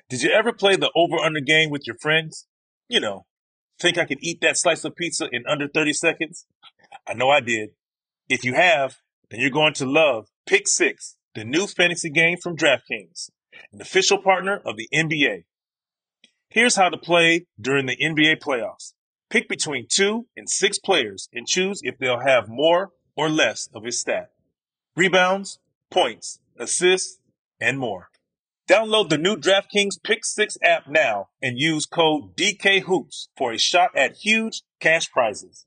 Did 0.08 0.22
you 0.22 0.30
ever 0.30 0.52
play 0.52 0.76
the 0.76 0.92
over 0.94 1.16
under 1.16 1.40
game 1.40 1.70
with 1.70 1.84
your 1.84 1.96
friends? 2.00 2.46
You 2.88 3.00
know, 3.00 3.26
think 3.80 3.98
I 3.98 4.04
could 4.04 4.18
eat 4.20 4.40
that 4.42 4.56
slice 4.56 4.84
of 4.84 4.94
pizza 4.94 5.28
in 5.32 5.42
under 5.48 5.66
30 5.66 5.92
seconds? 5.94 6.46
I 7.06 7.14
know 7.14 7.30
I 7.30 7.40
did. 7.40 7.70
If 8.28 8.44
you 8.44 8.54
have, 8.54 8.98
then 9.30 9.40
you're 9.40 9.50
going 9.50 9.74
to 9.74 9.86
love 9.86 10.28
Pick 10.46 10.68
Six, 10.68 11.16
the 11.34 11.44
new 11.44 11.66
fantasy 11.66 12.10
game 12.10 12.38
from 12.38 12.56
DraftKings, 12.56 13.30
an 13.72 13.80
official 13.80 14.18
partner 14.18 14.60
of 14.64 14.76
the 14.76 14.88
NBA. 14.94 15.44
Here's 16.48 16.76
how 16.76 16.90
to 16.90 16.98
play 16.98 17.46
during 17.60 17.86
the 17.86 17.96
NBA 17.96 18.38
playoffs. 18.40 18.92
Pick 19.30 19.48
between 19.48 19.86
two 19.88 20.26
and 20.36 20.48
six 20.48 20.78
players 20.78 21.28
and 21.32 21.46
choose 21.46 21.80
if 21.82 21.96
they'll 21.98 22.20
have 22.20 22.48
more 22.48 22.90
or 23.16 23.30
less 23.30 23.68
of 23.74 23.84
his 23.84 23.98
stat. 23.98 24.30
Rebounds, 24.94 25.58
points, 25.90 26.38
assists, 26.58 27.18
and 27.60 27.78
more. 27.78 28.10
Download 28.68 29.08
the 29.08 29.18
new 29.18 29.36
DraftKings 29.36 30.02
Pick 30.02 30.24
6 30.24 30.58
app 30.62 30.86
now 30.86 31.28
and 31.40 31.58
use 31.58 31.86
code 31.86 32.36
DKHOOPS 32.36 33.28
for 33.36 33.52
a 33.52 33.58
shot 33.58 33.96
at 33.96 34.16
huge 34.16 34.62
cash 34.80 35.10
prizes. 35.10 35.66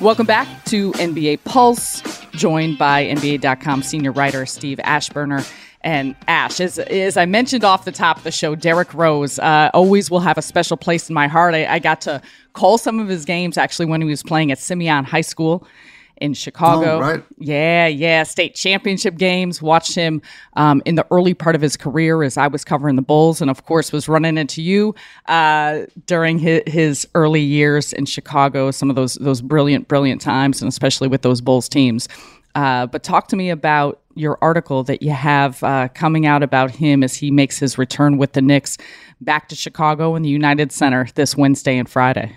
Welcome 0.00 0.26
back 0.26 0.64
to 0.66 0.92
NBA 0.92 1.42
Pulse, 1.42 2.02
joined 2.30 2.78
by 2.78 3.06
NBA.com 3.06 3.82
senior 3.82 4.12
writer 4.12 4.46
Steve 4.46 4.78
Aschburner. 4.84 5.44
And 5.80 6.14
Ash, 6.28 6.60
as, 6.60 6.78
as 6.78 7.16
I 7.16 7.26
mentioned 7.26 7.64
off 7.64 7.84
the 7.84 7.90
top 7.90 8.18
of 8.18 8.22
the 8.22 8.30
show, 8.30 8.54
Derrick 8.54 8.94
Rose 8.94 9.40
uh, 9.40 9.70
always 9.74 10.08
will 10.08 10.20
have 10.20 10.38
a 10.38 10.42
special 10.42 10.76
place 10.76 11.08
in 11.08 11.14
my 11.14 11.26
heart. 11.26 11.54
I, 11.54 11.66
I 11.66 11.78
got 11.80 12.00
to 12.02 12.22
call 12.52 12.78
some 12.78 13.00
of 13.00 13.08
his 13.08 13.24
games 13.24 13.58
actually 13.58 13.86
when 13.86 14.00
he 14.00 14.06
was 14.06 14.22
playing 14.22 14.52
at 14.52 14.60
Simeon 14.60 15.02
High 15.02 15.20
School 15.20 15.66
in 16.20 16.34
Chicago. 16.34 16.96
Oh, 16.96 17.00
right. 17.00 17.24
Yeah, 17.38 17.86
yeah. 17.86 18.22
State 18.22 18.54
championship 18.54 19.16
games. 19.16 19.62
Watched 19.62 19.94
him 19.94 20.22
um, 20.54 20.82
in 20.84 20.94
the 20.94 21.06
early 21.10 21.34
part 21.34 21.54
of 21.54 21.62
his 21.62 21.76
career 21.76 22.22
as 22.22 22.36
I 22.36 22.46
was 22.46 22.64
covering 22.64 22.96
the 22.96 23.02
Bulls, 23.02 23.40
and 23.40 23.50
of 23.50 23.64
course 23.64 23.92
was 23.92 24.08
running 24.08 24.38
into 24.38 24.62
you 24.62 24.94
uh, 25.26 25.82
during 26.06 26.38
his, 26.38 26.62
his, 26.66 27.08
early 27.14 27.40
years 27.40 27.92
in 27.92 28.04
Chicago. 28.04 28.70
Some 28.70 28.90
of 28.90 28.96
those 28.96 29.14
those 29.14 29.40
brilliant, 29.40 29.88
brilliant 29.88 30.20
times, 30.20 30.60
and 30.60 30.68
especially 30.68 31.08
with 31.08 31.22
those 31.22 31.40
Bulls 31.40 31.68
teams. 31.68 32.08
Uh, 32.54 32.86
but 32.86 33.02
talk 33.02 33.28
to 33.28 33.36
me 33.36 33.50
about 33.50 34.00
your 34.14 34.36
article 34.42 34.82
that 34.82 35.02
you 35.02 35.10
have 35.10 35.62
uh, 35.62 35.88
coming 35.94 36.26
out 36.26 36.42
about 36.42 36.72
him 36.72 37.04
as 37.04 37.14
he 37.14 37.30
makes 37.30 37.58
his 37.58 37.78
return 37.78 38.18
with 38.18 38.32
the 38.32 38.42
Knicks 38.42 38.76
back 39.20 39.48
to 39.48 39.54
Chicago 39.54 40.16
in 40.16 40.22
the 40.22 40.28
United 40.28 40.72
Center 40.72 41.08
this 41.14 41.36
Wednesday 41.36 41.78
and 41.78 41.88
Friday. 41.88 42.34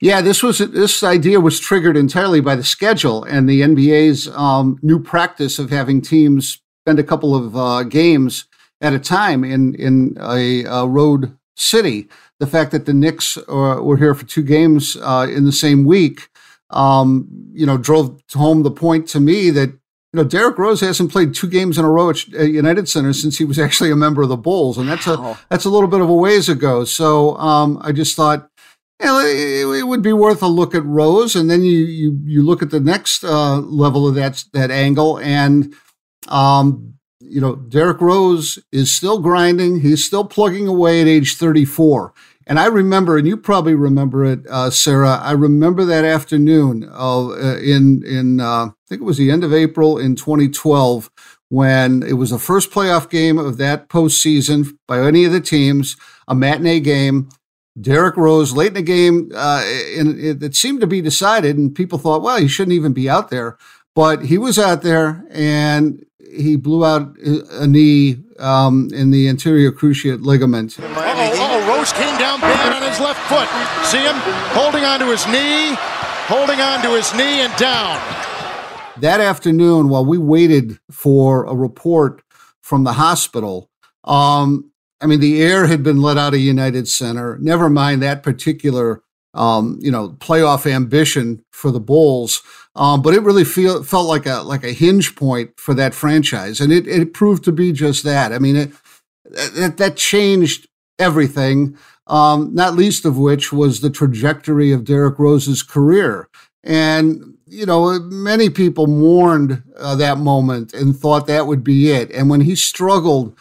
Yeah, 0.00 0.20
this 0.20 0.42
was 0.42 0.58
this 0.58 1.02
idea 1.02 1.40
was 1.40 1.58
triggered 1.58 1.96
entirely 1.96 2.40
by 2.40 2.54
the 2.54 2.62
schedule 2.62 3.24
and 3.24 3.48
the 3.48 3.62
NBA's 3.62 4.28
um, 4.28 4.78
new 4.80 5.00
practice 5.00 5.58
of 5.58 5.70
having 5.70 6.00
teams 6.00 6.60
spend 6.84 7.00
a 7.00 7.04
couple 7.04 7.34
of 7.34 7.56
uh, 7.56 7.82
games 7.82 8.44
at 8.80 8.92
a 8.92 9.00
time 9.00 9.42
in 9.42 9.74
in 9.74 10.16
a, 10.20 10.64
a, 10.64 10.86
road 10.86 11.36
city. 11.56 12.08
The 12.38 12.46
fact 12.46 12.70
that 12.70 12.86
the 12.86 12.94
Knicks 12.94 13.36
uh, 13.36 13.80
were 13.82 13.96
here 13.96 14.14
for 14.14 14.24
two 14.24 14.42
games 14.42 14.96
uh, 15.02 15.26
in 15.28 15.44
the 15.44 15.52
same 15.52 15.84
week, 15.84 16.28
um, 16.70 17.26
you 17.52 17.66
know, 17.66 17.76
drove 17.76 18.20
home 18.32 18.62
the 18.62 18.70
point 18.70 19.08
to 19.08 19.18
me 19.18 19.50
that 19.50 19.70
you 19.70 20.14
know 20.14 20.22
Derrick 20.22 20.58
Rose 20.58 20.80
hasn't 20.80 21.10
played 21.10 21.34
two 21.34 21.48
games 21.48 21.76
in 21.76 21.84
a 21.84 21.90
row 21.90 22.10
at 22.10 22.28
United 22.28 22.88
Center 22.88 23.12
since 23.12 23.36
he 23.36 23.44
was 23.44 23.58
actually 23.64 23.90
a 23.90 23.96
member 23.96 24.22
of 24.22 24.28
the 24.28 24.36
Bulls, 24.36 24.78
and 24.78 24.88
that's 24.88 25.08
a 25.08 25.36
that's 25.48 25.64
a 25.64 25.70
little 25.70 25.88
bit 25.88 26.00
of 26.00 26.08
a 26.08 26.14
ways 26.14 26.48
ago. 26.48 26.84
So 26.84 27.36
um, 27.38 27.80
I 27.82 27.90
just 27.90 28.14
thought 28.14 28.48
it, 29.00 29.86
would 29.86 30.02
be 30.02 30.12
worth 30.12 30.42
a 30.42 30.48
look 30.48 30.74
at 30.74 30.84
Rose, 30.84 31.36
and 31.36 31.50
then 31.50 31.62
you 31.62 31.78
you 31.78 32.18
you 32.24 32.42
look 32.42 32.62
at 32.62 32.70
the 32.70 32.80
next 32.80 33.24
uh, 33.24 33.58
level 33.58 34.08
of 34.08 34.14
that 34.16 34.44
that 34.52 34.70
angle, 34.70 35.18
and 35.18 35.74
um, 36.28 36.94
you 37.20 37.40
know 37.40 37.56
Derrick 37.56 38.00
Rose 38.00 38.58
is 38.72 38.90
still 38.94 39.20
grinding. 39.20 39.80
He's 39.80 40.04
still 40.04 40.24
plugging 40.24 40.66
away 40.66 41.00
at 41.00 41.06
age 41.06 41.36
34. 41.36 42.12
And 42.48 42.58
I 42.58 42.64
remember, 42.66 43.18
and 43.18 43.28
you 43.28 43.36
probably 43.36 43.74
remember 43.74 44.24
it, 44.24 44.40
uh, 44.48 44.70
Sarah. 44.70 45.20
I 45.22 45.32
remember 45.32 45.84
that 45.84 46.06
afternoon 46.06 46.88
uh, 46.90 47.58
in 47.62 48.02
in 48.04 48.40
uh, 48.40 48.66
I 48.66 48.72
think 48.88 49.02
it 49.02 49.04
was 49.04 49.18
the 49.18 49.30
end 49.30 49.44
of 49.44 49.52
April 49.52 49.98
in 49.98 50.16
2012 50.16 51.10
when 51.50 52.02
it 52.02 52.14
was 52.14 52.30
the 52.30 52.38
first 52.38 52.70
playoff 52.70 53.08
game 53.10 53.38
of 53.38 53.58
that 53.58 53.88
postseason 53.88 54.76
by 54.86 55.00
any 55.00 55.24
of 55.24 55.32
the 55.32 55.40
teams, 55.40 55.96
a 56.26 56.34
matinee 56.34 56.80
game. 56.80 57.28
Derrick 57.80 58.16
Rose 58.16 58.52
late 58.52 58.68
in 58.68 58.74
the 58.74 58.82
game, 58.82 59.30
uh, 59.34 59.62
and 59.96 60.18
it, 60.18 60.42
it, 60.42 60.56
seemed 60.56 60.80
to 60.80 60.86
be 60.86 61.00
decided, 61.00 61.56
and 61.56 61.74
people 61.74 61.98
thought, 61.98 62.22
well, 62.22 62.38
he 62.38 62.48
shouldn't 62.48 62.74
even 62.74 62.92
be 62.92 63.08
out 63.08 63.30
there. 63.30 63.58
But 63.94 64.24
he 64.26 64.38
was 64.38 64.58
out 64.58 64.82
there, 64.82 65.24
and 65.30 66.04
he 66.30 66.56
blew 66.56 66.84
out 66.84 67.16
a 67.18 67.66
knee 67.66 68.18
um, 68.38 68.90
in 68.92 69.10
the 69.10 69.28
anterior 69.28 69.72
cruciate 69.72 70.24
ligament. 70.24 70.76
Oh, 70.80 70.84
oh, 70.86 71.76
Rose 71.76 71.92
came 71.92 72.18
down 72.18 72.40
bad 72.40 72.72
on 72.72 72.88
his 72.88 73.00
left 73.00 73.20
foot. 73.28 73.48
See 73.86 73.98
him 73.98 74.16
holding 74.54 74.84
onto 74.84 75.06
his 75.06 75.26
knee, 75.26 75.74
holding 76.26 76.60
onto 76.60 76.90
his 76.90 77.12
knee, 77.14 77.40
and 77.40 77.54
down. 77.56 77.98
That 79.00 79.20
afternoon, 79.20 79.88
while 79.88 80.04
we 80.04 80.18
waited 80.18 80.78
for 80.90 81.44
a 81.44 81.54
report 81.54 82.22
from 82.60 82.84
the 82.84 82.94
hospital, 82.94 83.70
um, 84.04 84.70
I 85.00 85.06
mean, 85.06 85.20
the 85.20 85.42
air 85.42 85.66
had 85.66 85.82
been 85.82 86.02
let 86.02 86.18
out 86.18 86.34
of 86.34 86.40
United 86.40 86.88
Center. 86.88 87.38
Never 87.38 87.68
mind 87.68 88.02
that 88.02 88.22
particular, 88.22 89.02
um, 89.34 89.78
you 89.80 89.90
know, 89.90 90.10
playoff 90.18 90.70
ambition 90.70 91.44
for 91.52 91.70
the 91.70 91.80
Bulls. 91.80 92.42
Um, 92.74 93.02
but 93.02 93.14
it 93.14 93.22
really 93.22 93.44
feel, 93.44 93.82
felt 93.82 94.08
like 94.08 94.26
a 94.26 94.42
like 94.42 94.64
a 94.64 94.72
hinge 94.72 95.16
point 95.16 95.58
for 95.58 95.74
that 95.74 95.94
franchise, 95.94 96.60
and 96.60 96.72
it, 96.72 96.86
it 96.86 97.12
proved 97.12 97.44
to 97.44 97.52
be 97.52 97.72
just 97.72 98.04
that. 98.04 98.32
I 98.32 98.38
mean, 98.38 98.56
it, 98.56 98.72
that 99.24 99.76
that 99.78 99.96
changed 99.96 100.68
everything. 100.98 101.76
Um, 102.06 102.54
not 102.54 102.74
least 102.74 103.04
of 103.04 103.18
which 103.18 103.52
was 103.52 103.80
the 103.80 103.90
trajectory 103.90 104.72
of 104.72 104.84
Derrick 104.84 105.18
Rose's 105.18 105.62
career. 105.62 106.28
And 106.64 107.34
you 107.46 107.66
know, 107.66 107.98
many 107.98 108.50
people 108.50 108.86
mourned 108.86 109.62
uh, 109.76 109.96
that 109.96 110.18
moment 110.18 110.74
and 110.74 110.96
thought 110.96 111.26
that 111.26 111.46
would 111.46 111.64
be 111.64 111.90
it. 111.90 112.10
And 112.12 112.28
when 112.30 112.42
he 112.42 112.54
struggled 112.54 113.36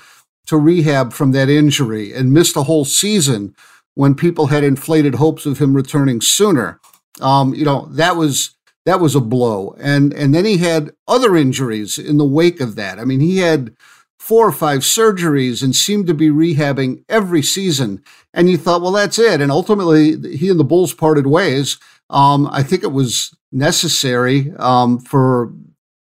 to 0.48 0.58
rehab 0.58 1.14
from 1.14 1.32
that 1.32 1.50
injury 1.50 2.14
and 2.14 2.34
missed 2.34 2.56
a 2.56 2.64
whole 2.64 2.86
season 2.86 3.56
when 3.94 4.16
people 4.16 4.48
had 4.48 4.64
inflated 4.64 5.16
hopes 5.16 5.46
of 5.46 5.60
him 5.60 5.76
returning 5.76 6.22
sooner. 6.22 6.80
Um, 7.22 7.54
you 7.54 7.66
know, 7.66 7.88
that 7.92 8.16
was 8.16 8.56
that 8.86 9.00
was 9.00 9.16
a 9.16 9.22
blow. 9.22 9.76
And 9.80 10.14
and 10.14 10.34
then 10.34 10.46
he 10.46 10.58
had 10.58 10.92
other 11.08 11.36
injuries 11.36 11.98
in 11.98 12.18
the 12.18 12.26
wake 12.26 12.60
of 12.62 12.76
that. 12.76 13.00
I 13.00 13.06
mean, 13.06 13.20
he 13.20 13.38
had 13.38 13.76
four 14.20 14.48
or 14.48 14.52
five 14.52 14.80
surgeries 14.80 15.64
and 15.64 15.76
seemed 15.76 16.08
to 16.08 16.14
be 16.14 16.30
rehabbing 16.30 17.04
every 17.08 17.42
season. 17.42 18.04
And 18.34 18.50
you 18.50 18.58
thought, 18.58 18.82
well, 18.82 18.92
that's 18.92 19.18
it. 19.18 19.42
And 19.42 19.52
ultimately, 19.52 20.38
he 20.38 20.50
and 20.50 20.60
the 20.60 20.66
Bulls 20.66 20.94
parted 20.94 21.28
ways. 21.28 21.78
Um, 22.10 22.48
I 22.52 22.62
think 22.62 22.84
it 22.84 22.92
was 22.92 23.36
necessary 23.52 24.54
um, 24.58 25.00
for 25.00 25.54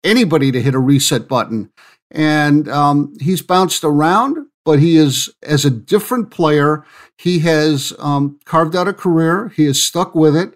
anybody 0.05 0.53
to 0.53 0.63
hit 0.63 0.75
a 0.75 0.79
reset 0.79 1.29
button 1.29 1.71
and 2.11 2.69
um, 2.69 3.15
he's 3.21 3.43
bounced 3.43 3.85
around, 3.85 4.47
but 4.65 4.79
he 4.79 4.97
is 4.97 5.31
as 5.43 5.65
a 5.65 5.71
different 5.71 6.31
player. 6.31 6.85
He 7.17 7.41
has 7.41 7.93
um, 7.99 8.39
carved 8.45 8.75
out 8.75 8.89
a 8.89 8.93
career. 8.93 9.49
He 9.49 9.65
has 9.67 9.83
stuck 9.83 10.15
with 10.15 10.37
it. 10.37 10.55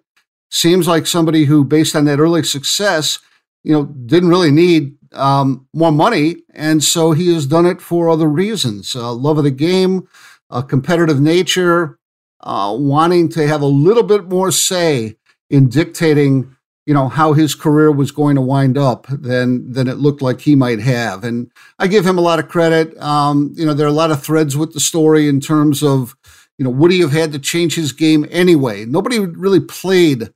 Seems 0.50 0.86
like 0.86 1.06
somebody 1.06 1.44
who, 1.44 1.64
based 1.64 1.96
on 1.96 2.04
that 2.04 2.20
early 2.20 2.42
success, 2.42 3.18
you 3.62 3.72
know, 3.72 3.86
didn't 3.86 4.28
really 4.28 4.50
need 4.50 4.96
um, 5.12 5.66
more 5.72 5.92
money, 5.92 6.36
and 6.52 6.82
so 6.82 7.12
he 7.12 7.32
has 7.32 7.46
done 7.46 7.66
it 7.66 7.80
for 7.80 8.08
other 8.08 8.28
reasons: 8.28 8.94
uh, 8.94 9.12
love 9.12 9.38
of 9.38 9.44
the 9.44 9.50
game, 9.50 10.08
a 10.50 10.62
competitive 10.62 11.20
nature, 11.20 11.98
uh, 12.40 12.74
wanting 12.78 13.28
to 13.30 13.46
have 13.46 13.62
a 13.62 13.66
little 13.66 14.02
bit 14.02 14.28
more 14.28 14.50
say 14.50 15.16
in 15.50 15.68
dictating 15.68 16.53
you 16.86 16.94
know 16.94 17.08
how 17.08 17.32
his 17.32 17.54
career 17.54 17.90
was 17.90 18.10
going 18.10 18.36
to 18.36 18.42
wind 18.42 18.76
up 18.76 19.06
than 19.08 19.72
than 19.72 19.88
it 19.88 19.98
looked 19.98 20.22
like 20.22 20.40
he 20.40 20.54
might 20.54 20.80
have. 20.80 21.24
And 21.24 21.50
i 21.78 21.86
give 21.86 22.06
him 22.06 22.18
a 22.18 22.22
lot 22.22 22.38
of 22.38 22.48
credit. 22.48 22.96
Um, 23.00 23.52
you 23.56 23.64
know 23.64 23.74
there 23.74 23.86
are 23.86 23.90
a 23.90 23.92
lot 23.92 24.10
of 24.10 24.22
threads 24.22 24.56
with 24.56 24.72
the 24.72 24.80
story 24.80 25.28
in 25.28 25.40
terms 25.40 25.82
of 25.82 26.16
you 26.58 26.64
know 26.64 26.70
would 26.70 26.90
he 26.90 27.00
have 27.00 27.12
had 27.12 27.32
to 27.32 27.38
change 27.38 27.74
his 27.74 27.92
game 27.92 28.26
anyway? 28.30 28.84
Nobody 28.84 29.18
really 29.18 29.60
played 29.60 30.30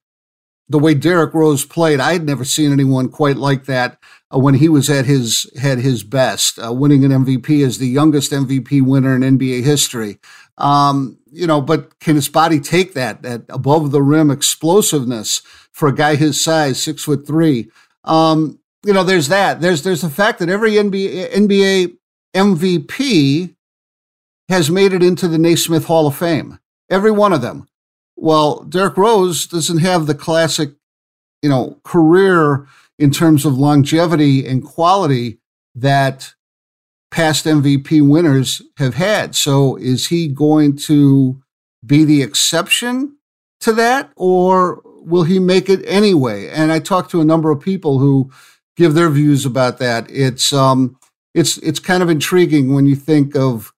the 0.69 0.79
way 0.79 0.95
Derrick 0.95 1.35
Rose 1.35 1.65
played 1.65 2.01
I 2.01 2.13
had 2.13 2.25
never 2.25 2.45
seen 2.45 2.73
anyone 2.73 3.09
quite 3.09 3.37
like 3.37 3.65
that 3.67 3.99
uh, 4.35 4.39
when 4.39 4.55
he 4.55 4.69
was 4.69 4.91
at 4.91 5.07
his 5.07 5.51
had 5.61 5.79
his 5.79 6.03
best 6.03 6.59
uh, 6.59 6.73
winning 6.73 7.05
an 7.05 7.11
MVP 7.11 7.65
as 7.65 7.79
the 7.79 7.89
youngest 7.89 8.33
MVP 8.33 8.83
winner 8.83 9.15
in 9.15 9.39
NBA 9.39 9.65
history 9.65 10.19
um, 10.57 11.19
you 11.31 11.47
know 11.47 11.61
but 11.61 11.99
can 12.01 12.17
his 12.17 12.29
body 12.29 12.61
take 12.61 12.95
that 12.95 13.23
that 13.23 13.43
above 13.49 13.91
the 13.91 14.03
rim 14.03 14.31
explosiveness 14.31 15.43
for 15.79 15.89
a 15.89 15.95
guy 15.95 16.17
his 16.17 16.41
size, 16.41 16.83
six 16.83 17.05
foot 17.05 17.25
three. 17.25 17.71
Um, 18.03 18.59
you 18.85 18.93
know, 18.93 19.05
there's 19.05 19.29
that. 19.29 19.61
There's 19.61 19.85
there's 19.85 20.03
the 20.03 20.11
fact 20.11 20.41
that 20.41 20.49
every 20.49 20.73
NBA, 20.73 21.33
NBA 21.33 21.97
MVP 22.35 23.55
has 24.49 24.71
made 24.71 24.93
it 24.93 25.03
into 25.03 25.29
the 25.29 25.39
Naismith 25.39 25.85
Hall 25.85 26.09
of 26.09 26.17
Fame. 26.17 26.59
Every 26.91 27.13
one 27.13 27.33
of 27.33 27.43
them. 27.43 27.68
Well, 28.21 28.65
Derrick 28.65 28.97
Rose 28.97 29.47
doesn't 29.47 29.79
have 29.79 30.07
the 30.07 30.15
classic, 30.15 30.71
you 31.41 31.49
know, 31.49 31.79
career 31.85 32.67
in 32.99 33.13
terms 33.13 33.45
of 33.45 33.57
longevity 33.57 34.45
and 34.45 34.65
quality 34.65 35.39
that 35.77 36.35
past 37.13 37.45
MVP 37.45 38.07
winners 38.07 38.61
have 38.77 38.95
had. 38.95 39.37
So 39.37 39.77
is 39.77 40.09
he 40.09 40.27
going 40.27 40.77
to 40.79 41.41
be 41.87 42.05
the 42.05 42.23
exception 42.23 43.17
to 43.61 43.73
that, 43.75 44.11
or 44.17 44.83
will 44.85 45.23
he 45.23 45.39
make 45.39 45.69
it 45.69 45.85
anyway? 45.87 46.49
And 46.49 46.73
I 46.73 46.81
talked 46.81 47.13
to 47.13 47.21
a 47.21 47.25
number 47.25 47.53
of 47.53 47.61
people 47.61 48.01
who 48.01 48.33
give 48.77 48.95
their 48.95 49.11
views 49.11 49.47
about 49.47 49.79
that. 49.79 50.11
It's 50.11 50.53
um, 50.53 50.99
it's 51.35 51.57
it's 51.59 51.79
kind 51.79 52.03
of 52.03 52.11
intriguing 52.11 52.75
when 52.75 52.87
you 52.87 52.97
think 52.97 53.37
of 53.37 53.73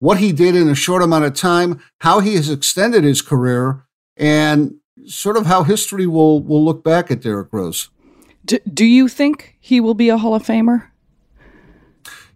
what 0.00 0.18
he 0.18 0.32
did 0.32 0.56
in 0.56 0.68
a 0.68 0.74
short 0.74 1.02
amount 1.02 1.24
of 1.24 1.34
time, 1.34 1.80
how 2.00 2.18
he 2.20 2.34
has 2.34 2.50
extended 2.50 3.04
his 3.04 3.22
career, 3.22 3.84
and 4.16 4.74
sort 5.06 5.36
of 5.36 5.46
how 5.46 5.62
history 5.62 6.06
will 6.06 6.42
will 6.42 6.64
look 6.64 6.82
back 6.82 7.10
at 7.10 7.20
Derrick 7.20 7.52
Rose. 7.52 7.88
Do, 8.44 8.58
do 8.72 8.84
you 8.84 9.06
think 9.06 9.56
he 9.60 9.80
will 9.80 9.94
be 9.94 10.08
a 10.08 10.18
Hall 10.18 10.34
of 10.34 10.42
Famer? 10.42 10.88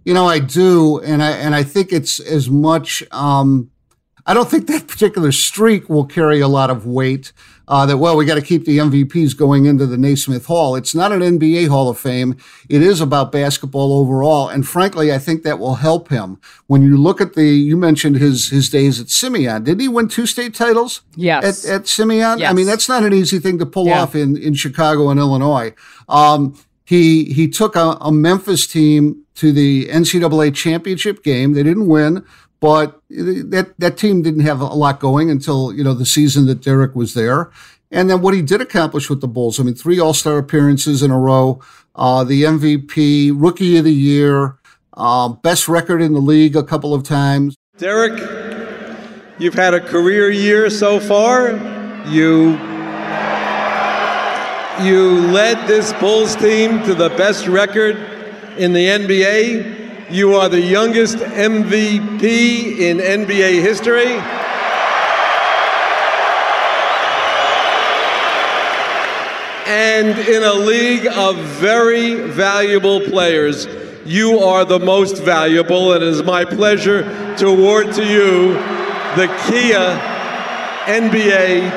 You 0.05 0.12
know, 0.12 0.27
I 0.27 0.38
do, 0.38 1.00
and 1.00 1.22
I 1.22 1.31
and 1.33 1.55
I 1.55 1.62
think 1.62 1.92
it's 1.92 2.20
as 2.20 2.48
much. 2.48 3.03
Um, 3.11 3.70
I 4.27 4.35
don't 4.35 4.50
think 4.50 4.66
that 4.68 4.87
particular 4.87 5.33
streak 5.33 5.88
will 5.88 6.05
carry 6.05 6.40
a 6.40 6.48
lot 6.48 6.70
of 6.70 6.87
weight. 6.87 7.33
Uh, 7.66 7.87
that, 7.87 7.96
well, 7.98 8.16
we 8.16 8.24
got 8.24 8.35
to 8.35 8.42
keep 8.42 8.64
the 8.64 8.79
MVPs 8.79 9.37
going 9.37 9.64
into 9.66 9.87
the 9.87 9.96
Naismith 9.96 10.46
Hall. 10.46 10.77
It's 10.77 10.94
not 10.94 11.12
an 11.12 11.20
NBA 11.20 11.68
Hall 11.68 11.88
of 11.88 11.98
Fame. 11.98 12.37
It 12.68 12.83
is 12.83 13.00
about 13.00 13.33
basketball 13.33 13.92
overall. 13.92 14.48
And 14.48 14.66
frankly, 14.66 15.12
I 15.12 15.18
think 15.18 15.42
that 15.44 15.59
will 15.59 15.77
help 15.77 16.09
him. 16.09 16.38
When 16.66 16.83
you 16.83 16.96
look 16.96 17.20
at 17.20 17.35
the, 17.35 17.44
you 17.46 17.77
mentioned 17.77 18.16
his, 18.16 18.50
his 18.50 18.68
days 18.68 19.00
at 19.00 19.09
Simeon. 19.11 19.64
Didn't 19.64 19.81
he 19.81 19.88
win 19.88 20.09
two 20.09 20.27
state 20.27 20.55
titles? 20.55 21.03
Yes. 21.16 21.64
At, 21.66 21.70
at 21.83 21.88
Simeon? 21.88 22.38
Yes. 22.38 22.50
I 22.50 22.53
mean, 22.53 22.66
that's 22.66 22.88
not 22.88 23.03
an 23.03 23.12
easy 23.12 23.38
thing 23.38 23.59
to 23.59 23.66
pull 23.66 23.87
Yeah. 23.87 24.03
off 24.03 24.14
in, 24.14 24.37
in 24.37 24.55
Chicago 24.55 25.09
and 25.09 25.18
Illinois. 25.18 25.72
Um, 26.09 26.59
he, 26.85 27.33
he 27.33 27.48
took 27.48 27.77
a, 27.77 27.96
a 28.00 28.12
Memphis 28.12 28.66
team 28.66 29.22
to 29.37 29.53
the 29.53 29.87
NCAA 29.88 30.55
championship 30.55 31.24
game. 31.24 31.55
They 31.55 31.62
didn't 31.62 31.88
win, 31.88 32.24
but 32.64 32.98
that, 33.11 33.74
that 33.77 33.98
team 33.98 34.22
didn't 34.22 34.40
have 34.40 34.62
a 34.62 34.64
lot 34.64 34.98
going 34.98 35.31
until, 35.31 35.70
you 35.70 35.85
know, 35.85 35.92
the 35.92 36.07
season 36.07 36.46
that 36.46 36.62
Derrick 36.62 36.94
was 36.94 37.12
there. 37.12 37.50
And 37.90 38.09
then 38.09 38.22
what 38.22 38.33
he 38.33 38.40
did 38.40 38.62
accomplish 38.62 39.11
with 39.11 39.20
the 39.20 39.29
Bulls, 39.29 39.61
I 39.61 39.64
mean, 39.64 39.74
three 39.74 40.00
All 40.00 40.14
Star 40.14 40.38
appearances 40.38 41.03
in 41.03 41.11
a 41.11 41.18
row, 41.18 41.61
uh, 41.94 42.24
the 42.24 42.44
MVP, 42.44 43.33
Rookie 43.35 43.77
of 43.77 43.85
the 43.85 43.92
Year, 43.92 44.57
uh, 44.94 45.29
best 45.29 45.68
record 45.68 46.00
in 46.00 46.14
the 46.14 46.20
league 46.20 46.57
a 46.57 46.62
couple 46.62 46.94
of 46.94 47.03
times. 47.03 47.55
Derrick, 47.77 48.18
you've 49.38 49.53
had 49.53 49.74
a 49.74 49.81
career 49.81 50.31
year 50.31 50.70
so 50.70 50.98
far. 50.98 51.50
You 52.09 52.53
you 54.83 55.20
led 55.33 55.68
this 55.68 55.92
Bulls 56.00 56.35
team 56.35 56.83
to 56.85 56.94
the 56.94 57.11
best 57.11 57.46
record 57.46 57.96
in 58.57 58.72
the 58.72 58.87
NBA. 58.87 59.84
You 60.14 60.37
are 60.37 60.48
the 60.48 60.61
youngest 60.61 61.16
MVP 61.16 62.79
in 62.79 62.98
NBA 62.98 63.61
history. 63.62 64.12
And 69.66 70.16
in 70.16 70.44
a 70.44 70.53
league 70.53 71.09
of 71.09 71.37
very 71.59 72.14
valuable 72.31 73.00
players, 73.00 73.66
you 74.05 74.38
are 74.38 74.64
the 74.64 74.79
most 74.79 75.20
valuable, 75.20 75.94
and 75.94 76.05
it 76.05 76.11
is 76.11 76.22
my 76.22 76.44
pleasure 76.44 77.03
to 77.38 77.48
award 77.48 77.92
to 77.94 78.07
you 78.07 78.53
the 79.16 79.27
Kia 79.48 79.98
NBA 80.87 81.72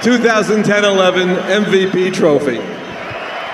2010-11 0.00 1.36
MVP 1.42 2.14
trophy. 2.14 2.71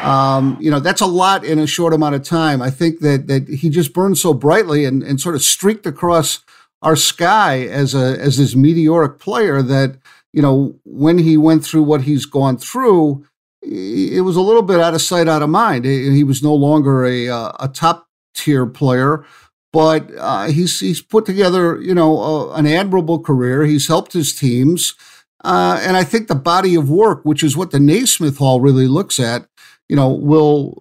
Um, 0.02 0.56
you 0.60 0.70
know, 0.70 0.80
that's 0.80 1.00
a 1.00 1.06
lot 1.06 1.44
in 1.44 1.58
a 1.58 1.66
short 1.66 1.92
amount 1.92 2.14
of 2.14 2.22
time. 2.22 2.62
I 2.62 2.70
think 2.70 3.00
that 3.00 3.26
that 3.26 3.48
he 3.48 3.68
just 3.68 3.92
burned 3.92 4.18
so 4.18 4.32
brightly 4.32 4.84
and, 4.84 5.02
and 5.02 5.20
sort 5.20 5.34
of 5.34 5.42
streaked 5.42 5.86
across 5.86 6.40
our 6.82 6.96
sky 6.96 7.66
as 7.66 7.94
a 7.94 8.18
as 8.20 8.38
this 8.38 8.54
meteoric 8.54 9.18
player 9.18 9.62
that, 9.62 9.98
you 10.32 10.42
know, 10.42 10.76
when 10.84 11.18
he 11.18 11.36
went 11.36 11.64
through 11.64 11.82
what 11.82 12.02
he's 12.02 12.26
gone 12.26 12.56
through, 12.56 13.26
it 13.62 14.24
was 14.24 14.36
a 14.36 14.40
little 14.40 14.62
bit 14.62 14.80
out 14.80 14.94
of 14.94 15.02
sight, 15.02 15.28
out 15.28 15.42
of 15.42 15.50
mind. 15.50 15.84
He 15.84 16.24
was 16.24 16.42
no 16.42 16.54
longer 16.54 17.04
a 17.04 17.28
uh, 17.28 17.52
a 17.58 17.68
top 17.68 18.06
tier 18.34 18.66
player, 18.66 19.24
but 19.72 20.08
uh, 20.16 20.46
he's 20.46 20.78
he's 20.78 21.02
put 21.02 21.26
together, 21.26 21.80
you 21.80 21.94
know, 21.94 22.52
an 22.52 22.66
admirable 22.66 23.18
career. 23.18 23.64
He's 23.64 23.88
helped 23.88 24.12
his 24.12 24.32
teams, 24.32 24.94
uh, 25.42 25.80
and 25.82 25.96
I 25.96 26.04
think 26.04 26.28
the 26.28 26.36
body 26.36 26.76
of 26.76 26.88
work, 26.88 27.24
which 27.24 27.42
is 27.42 27.56
what 27.56 27.72
the 27.72 27.80
Naismith 27.80 28.38
Hall 28.38 28.60
really 28.60 28.86
looks 28.86 29.18
at, 29.18 29.47
you 29.88 29.96
know, 29.96 30.10
will 30.10 30.74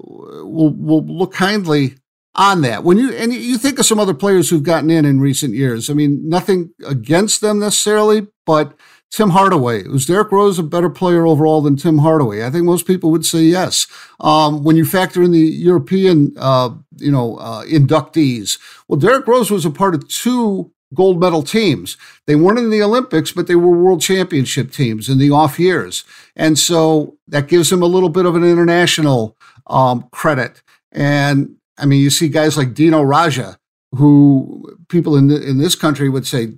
will 0.44 0.74
will 0.74 1.06
look 1.06 1.34
kindly 1.34 1.96
on 2.36 2.62
that. 2.62 2.84
When 2.84 2.98
you 2.98 3.12
and 3.14 3.34
you 3.34 3.58
think 3.58 3.80
of 3.80 3.86
some 3.86 4.00
other 4.00 4.14
players 4.14 4.50
who've 4.50 4.64
gotten 4.64 4.90
in 4.90 5.06
in 5.06 5.20
recent 5.20 5.54
years. 5.54 5.90
I 5.90 5.94
mean, 5.94 6.28
nothing 6.28 6.72
against 6.86 7.42
them 7.42 7.60
necessarily, 7.60 8.28
but 8.46 8.78
Tim 9.10 9.30
Hardaway. 9.30 9.84
Was 9.88 10.06
Derrick 10.06 10.32
Rose 10.32 10.60
a 10.60 10.64
better 10.64 10.90
player 10.90 11.26
overall 11.26 11.62
than 11.62 11.78
Tim 11.78 12.00
Hardaway? 12.00 12.46
I 12.46 12.50
think 12.50 12.66
most 12.66 12.86
people 12.86 13.10
would 13.12 13.26
say 13.26 13.42
yes. 13.42 13.88
Um, 14.20 14.64
when 14.64 14.76
you 14.76 14.86
factor 14.86 15.24
in 15.24 15.32
the 15.32 15.40
European, 15.40 16.34
uh, 16.38 16.72
you 16.98 17.12
know, 17.12 17.38
uh, 17.38 17.64
inductees, 17.66 18.60
well, 18.88 19.00
Derrick 19.00 19.28
Rose 19.28 19.50
was 19.50 19.66
a 19.66 19.72
part 19.72 19.96
of 19.96 20.08
two 20.08 20.72
gold 20.94 21.20
medal 21.20 21.44
teams. 21.44 21.98
They 22.26 22.36
weren't 22.36 22.60
in 22.60 22.70
the 22.70 22.82
Olympics, 22.82 23.32
but 23.32 23.48
they 23.48 23.56
were 23.56 23.78
world 23.78 24.02
championship 24.02 24.72
teams 24.72 25.10
in 25.10 25.18
the 25.18 25.32
off 25.32 25.60
years, 25.60 26.04
and 26.36 26.58
so 26.58 27.18
that 27.28 27.48
gives 27.48 27.72
him 27.72 27.82
a 27.82 27.88
little 27.88 28.10
bit 28.10 28.26
of 28.26 28.36
an 28.36 28.44
international 28.44 29.38
um, 29.68 30.08
credit. 30.12 30.62
And 30.92 31.56
I 31.78 31.86
mean, 31.86 32.02
you 32.02 32.10
see 32.10 32.30
guys 32.30 32.58
like 32.58 32.74
Dino 32.74 33.04
Radja, 33.04 33.58
who 33.96 34.78
people 34.90 35.16
in 35.16 35.28
the, 35.28 35.42
in 35.42 35.58
this 35.58 35.76
country 35.76 36.10
would 36.10 36.28
say, 36.28 36.54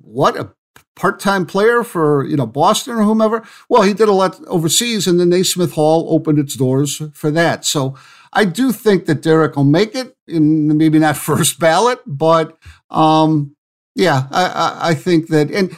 "What 0.00 0.36
a 0.36 0.52
part-time 0.94 1.46
player 1.46 1.82
for 1.82 2.24
you 2.26 2.36
know 2.36 2.46
Boston 2.46 2.94
or 2.94 3.02
whomever. 3.02 3.42
Well, 3.68 3.82
he 3.82 3.94
did 3.94 4.08
a 4.08 4.12
lot 4.12 4.40
overseas, 4.46 5.06
and 5.06 5.18
the 5.18 5.26
Naismith 5.26 5.72
Hall 5.72 6.06
opened 6.10 6.38
its 6.38 6.56
doors 6.56 7.02
for 7.12 7.30
that. 7.30 7.64
So 7.64 7.96
I 8.32 8.44
do 8.44 8.72
think 8.72 9.06
that 9.06 9.22
Derrick 9.22 9.56
will 9.56 9.64
make 9.64 9.94
it 9.94 10.16
in 10.26 10.76
maybe 10.76 10.98
not 10.98 11.16
first 11.30 11.58
ballot, 11.58 12.00
but 12.06 12.56
um, 12.90 13.56
yeah, 13.94 14.26
I, 14.30 14.90
I, 14.90 14.94
think 14.94 15.28
that. 15.28 15.50
And 15.50 15.76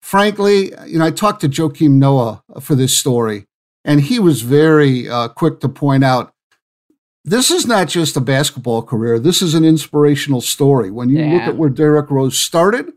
frankly, 0.00 0.72
you 0.86 0.98
know, 0.98 1.06
I 1.06 1.10
talked 1.10 1.40
to 1.42 1.48
Joakim 1.48 1.92
Noah 1.92 2.42
for 2.60 2.74
this 2.74 2.96
story, 2.96 3.46
and 3.84 4.00
he 4.00 4.18
was 4.18 4.42
very 4.42 5.08
uh, 5.08 5.28
quick 5.28 5.60
to 5.60 5.68
point 5.68 6.04
out. 6.04 6.32
This 7.22 7.50
is 7.50 7.66
not 7.66 7.88
just 7.88 8.16
a 8.16 8.20
basketball 8.20 8.82
career. 8.82 9.18
This 9.18 9.42
is 9.42 9.54
an 9.54 9.64
inspirational 9.64 10.40
story. 10.40 10.90
When 10.90 11.10
you 11.10 11.22
look 11.22 11.42
at 11.42 11.56
where 11.56 11.68
Derrick 11.68 12.10
Rose 12.10 12.38
started, 12.38 12.92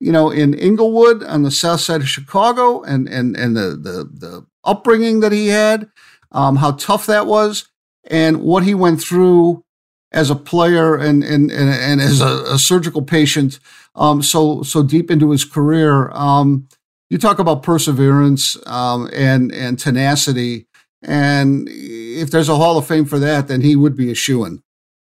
you 0.00 0.12
know, 0.12 0.30
in 0.30 0.54
Englewood 0.54 1.22
on 1.22 1.44
the 1.44 1.50
south 1.50 1.80
side 1.80 2.02
of 2.02 2.08
Chicago 2.08 2.82
and 2.82 3.08
and 3.08 3.34
and 3.36 3.56
the 3.56 3.70
the 3.70 4.10
the 4.12 4.46
upbringing 4.64 5.20
that 5.20 5.32
he 5.32 5.48
had, 5.48 5.88
um, 6.30 6.56
how 6.56 6.72
tough 6.72 7.06
that 7.06 7.26
was, 7.26 7.68
and 8.04 8.42
what 8.42 8.64
he 8.64 8.74
went 8.74 9.00
through 9.00 9.64
as 10.12 10.30
a 10.30 10.36
player 10.36 10.94
and 10.94 11.24
and 11.24 11.50
and, 11.50 11.70
and 11.70 12.00
as 12.00 12.20
a, 12.20 12.44
a 12.48 12.58
surgical 12.58 13.02
patient, 13.02 13.58
um, 13.94 14.22
so 14.22 14.62
so 14.62 14.82
deep 14.82 15.10
into 15.10 15.30
his 15.30 15.44
career. 15.44 16.10
Um, 16.10 16.68
you 17.10 17.18
talk 17.18 17.38
about 17.38 17.62
perseverance 17.62 18.56
um, 18.66 19.08
and 19.12 19.52
and 19.52 19.78
tenacity, 19.78 20.66
and 21.02 21.68
if 21.70 22.30
there's 22.30 22.48
a 22.48 22.56
Hall 22.56 22.78
of 22.78 22.86
Fame 22.86 23.04
for 23.04 23.18
that, 23.18 23.48
then 23.48 23.60
he 23.60 23.76
would 23.76 23.96
be 23.96 24.10
a 24.10 24.14
shoo 24.14 24.44
in. 24.44 24.62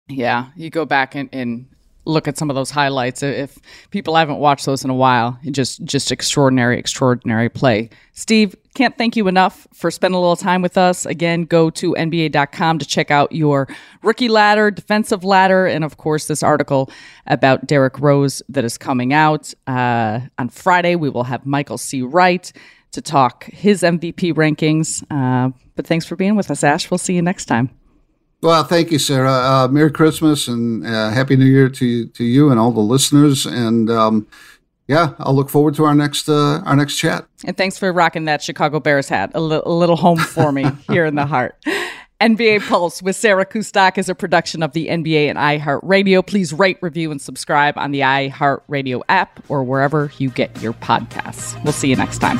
Yeah, 0.07 0.47
you 0.55 0.69
go 0.69 0.85
back 0.85 1.15
and, 1.15 1.29
and 1.33 1.67
look 2.05 2.27
at 2.27 2.37
some 2.37 2.49
of 2.49 2.55
those 2.55 2.71
highlights. 2.71 3.21
If 3.21 3.57
people 3.91 4.15
haven't 4.15 4.37
watched 4.37 4.65
those 4.65 4.83
in 4.83 4.89
a 4.89 4.95
while, 4.95 5.37
just 5.51 5.83
just 5.83 6.11
extraordinary, 6.11 6.79
extraordinary 6.79 7.49
play. 7.49 7.89
Steve, 8.13 8.55
can't 8.77 8.95
thank 8.95 9.15
you 9.15 9.27
enough 9.27 9.67
for 9.73 9.89
spending 9.89 10.15
a 10.15 10.21
little 10.21 10.35
time 10.35 10.61
with 10.61 10.77
us. 10.77 11.07
Again, 11.07 11.45
go 11.45 11.71
to 11.71 11.95
NBA.com 11.95 12.77
to 12.77 12.85
check 12.85 13.09
out 13.09 13.31
your 13.31 13.67
rookie 14.03 14.29
ladder, 14.29 14.69
defensive 14.69 15.23
ladder, 15.23 15.65
and 15.65 15.83
of 15.83 15.97
course 15.97 16.27
this 16.27 16.43
article 16.43 16.91
about 17.25 17.65
Derrick 17.65 17.99
Rose 17.99 18.43
that 18.49 18.63
is 18.63 18.77
coming 18.77 19.13
out 19.13 19.51
uh, 19.65 20.19
on 20.37 20.49
Friday. 20.49 20.95
We 20.95 21.09
will 21.09 21.23
have 21.23 21.43
Michael 21.43 21.79
C. 21.79 22.03
Wright 22.03 22.53
to 22.91 23.01
talk 23.01 23.45
his 23.45 23.81
MVP 23.81 24.33
rankings. 24.35 25.03
Uh, 25.09 25.51
but 25.75 25.87
thanks 25.87 26.05
for 26.05 26.15
being 26.15 26.35
with 26.35 26.51
us, 26.51 26.63
Ash. 26.63 26.91
We'll 26.91 26.99
see 26.99 27.15
you 27.15 27.23
next 27.23 27.45
time. 27.45 27.71
Well, 28.43 28.63
thank 28.63 28.91
you, 28.91 28.99
Sarah. 28.99 29.31
Uh, 29.31 29.67
Merry 29.71 29.91
Christmas 29.91 30.47
and 30.47 30.85
uh, 30.85 31.09
Happy 31.09 31.35
New 31.35 31.45
Year 31.45 31.67
to 31.69 32.05
to 32.09 32.23
you 32.23 32.51
and 32.51 32.59
all 32.59 32.71
the 32.71 32.79
listeners. 32.79 33.47
And 33.47 33.89
um, 33.89 34.27
yeah, 34.87 35.13
I'll 35.19 35.35
look 35.35 35.49
forward 35.49 35.75
to 35.75 35.85
our 35.85 35.95
next 35.95 36.29
uh, 36.29 36.61
our 36.65 36.75
next 36.75 36.97
chat. 36.97 37.27
And 37.45 37.57
thanks 37.57 37.77
for 37.77 37.91
rocking 37.91 38.25
that 38.25 38.41
Chicago 38.41 38.79
Bears 38.79 39.09
hat. 39.09 39.31
A, 39.35 39.41
li- 39.41 39.61
a 39.65 39.71
little 39.71 39.97
home 39.97 40.19
for 40.19 40.51
me 40.51 40.65
here 40.89 41.05
in 41.05 41.15
the 41.15 41.25
heart. 41.25 41.55
NBA 42.19 42.67
Pulse 42.67 43.03
with 43.03 43.15
Sarah 43.15 43.45
Kustok 43.45 43.99
is 43.99 44.09
a 44.09 44.15
production 44.15 44.63
of 44.63 44.71
the 44.71 44.87
NBA 44.87 45.29
and 45.29 45.37
iHeartRadio. 45.37 46.25
Please 46.25 46.51
rate, 46.51 46.79
review, 46.81 47.11
and 47.11 47.21
subscribe 47.21 47.77
on 47.77 47.91
the 47.91 47.99
iHeartRadio 47.99 49.03
app 49.07 49.43
or 49.49 49.63
wherever 49.63 50.11
you 50.17 50.31
get 50.31 50.59
your 50.61 50.73
podcasts. 50.73 51.61
We'll 51.63 51.73
see 51.73 51.89
you 51.89 51.95
next 51.95 52.17
time. 52.17 52.39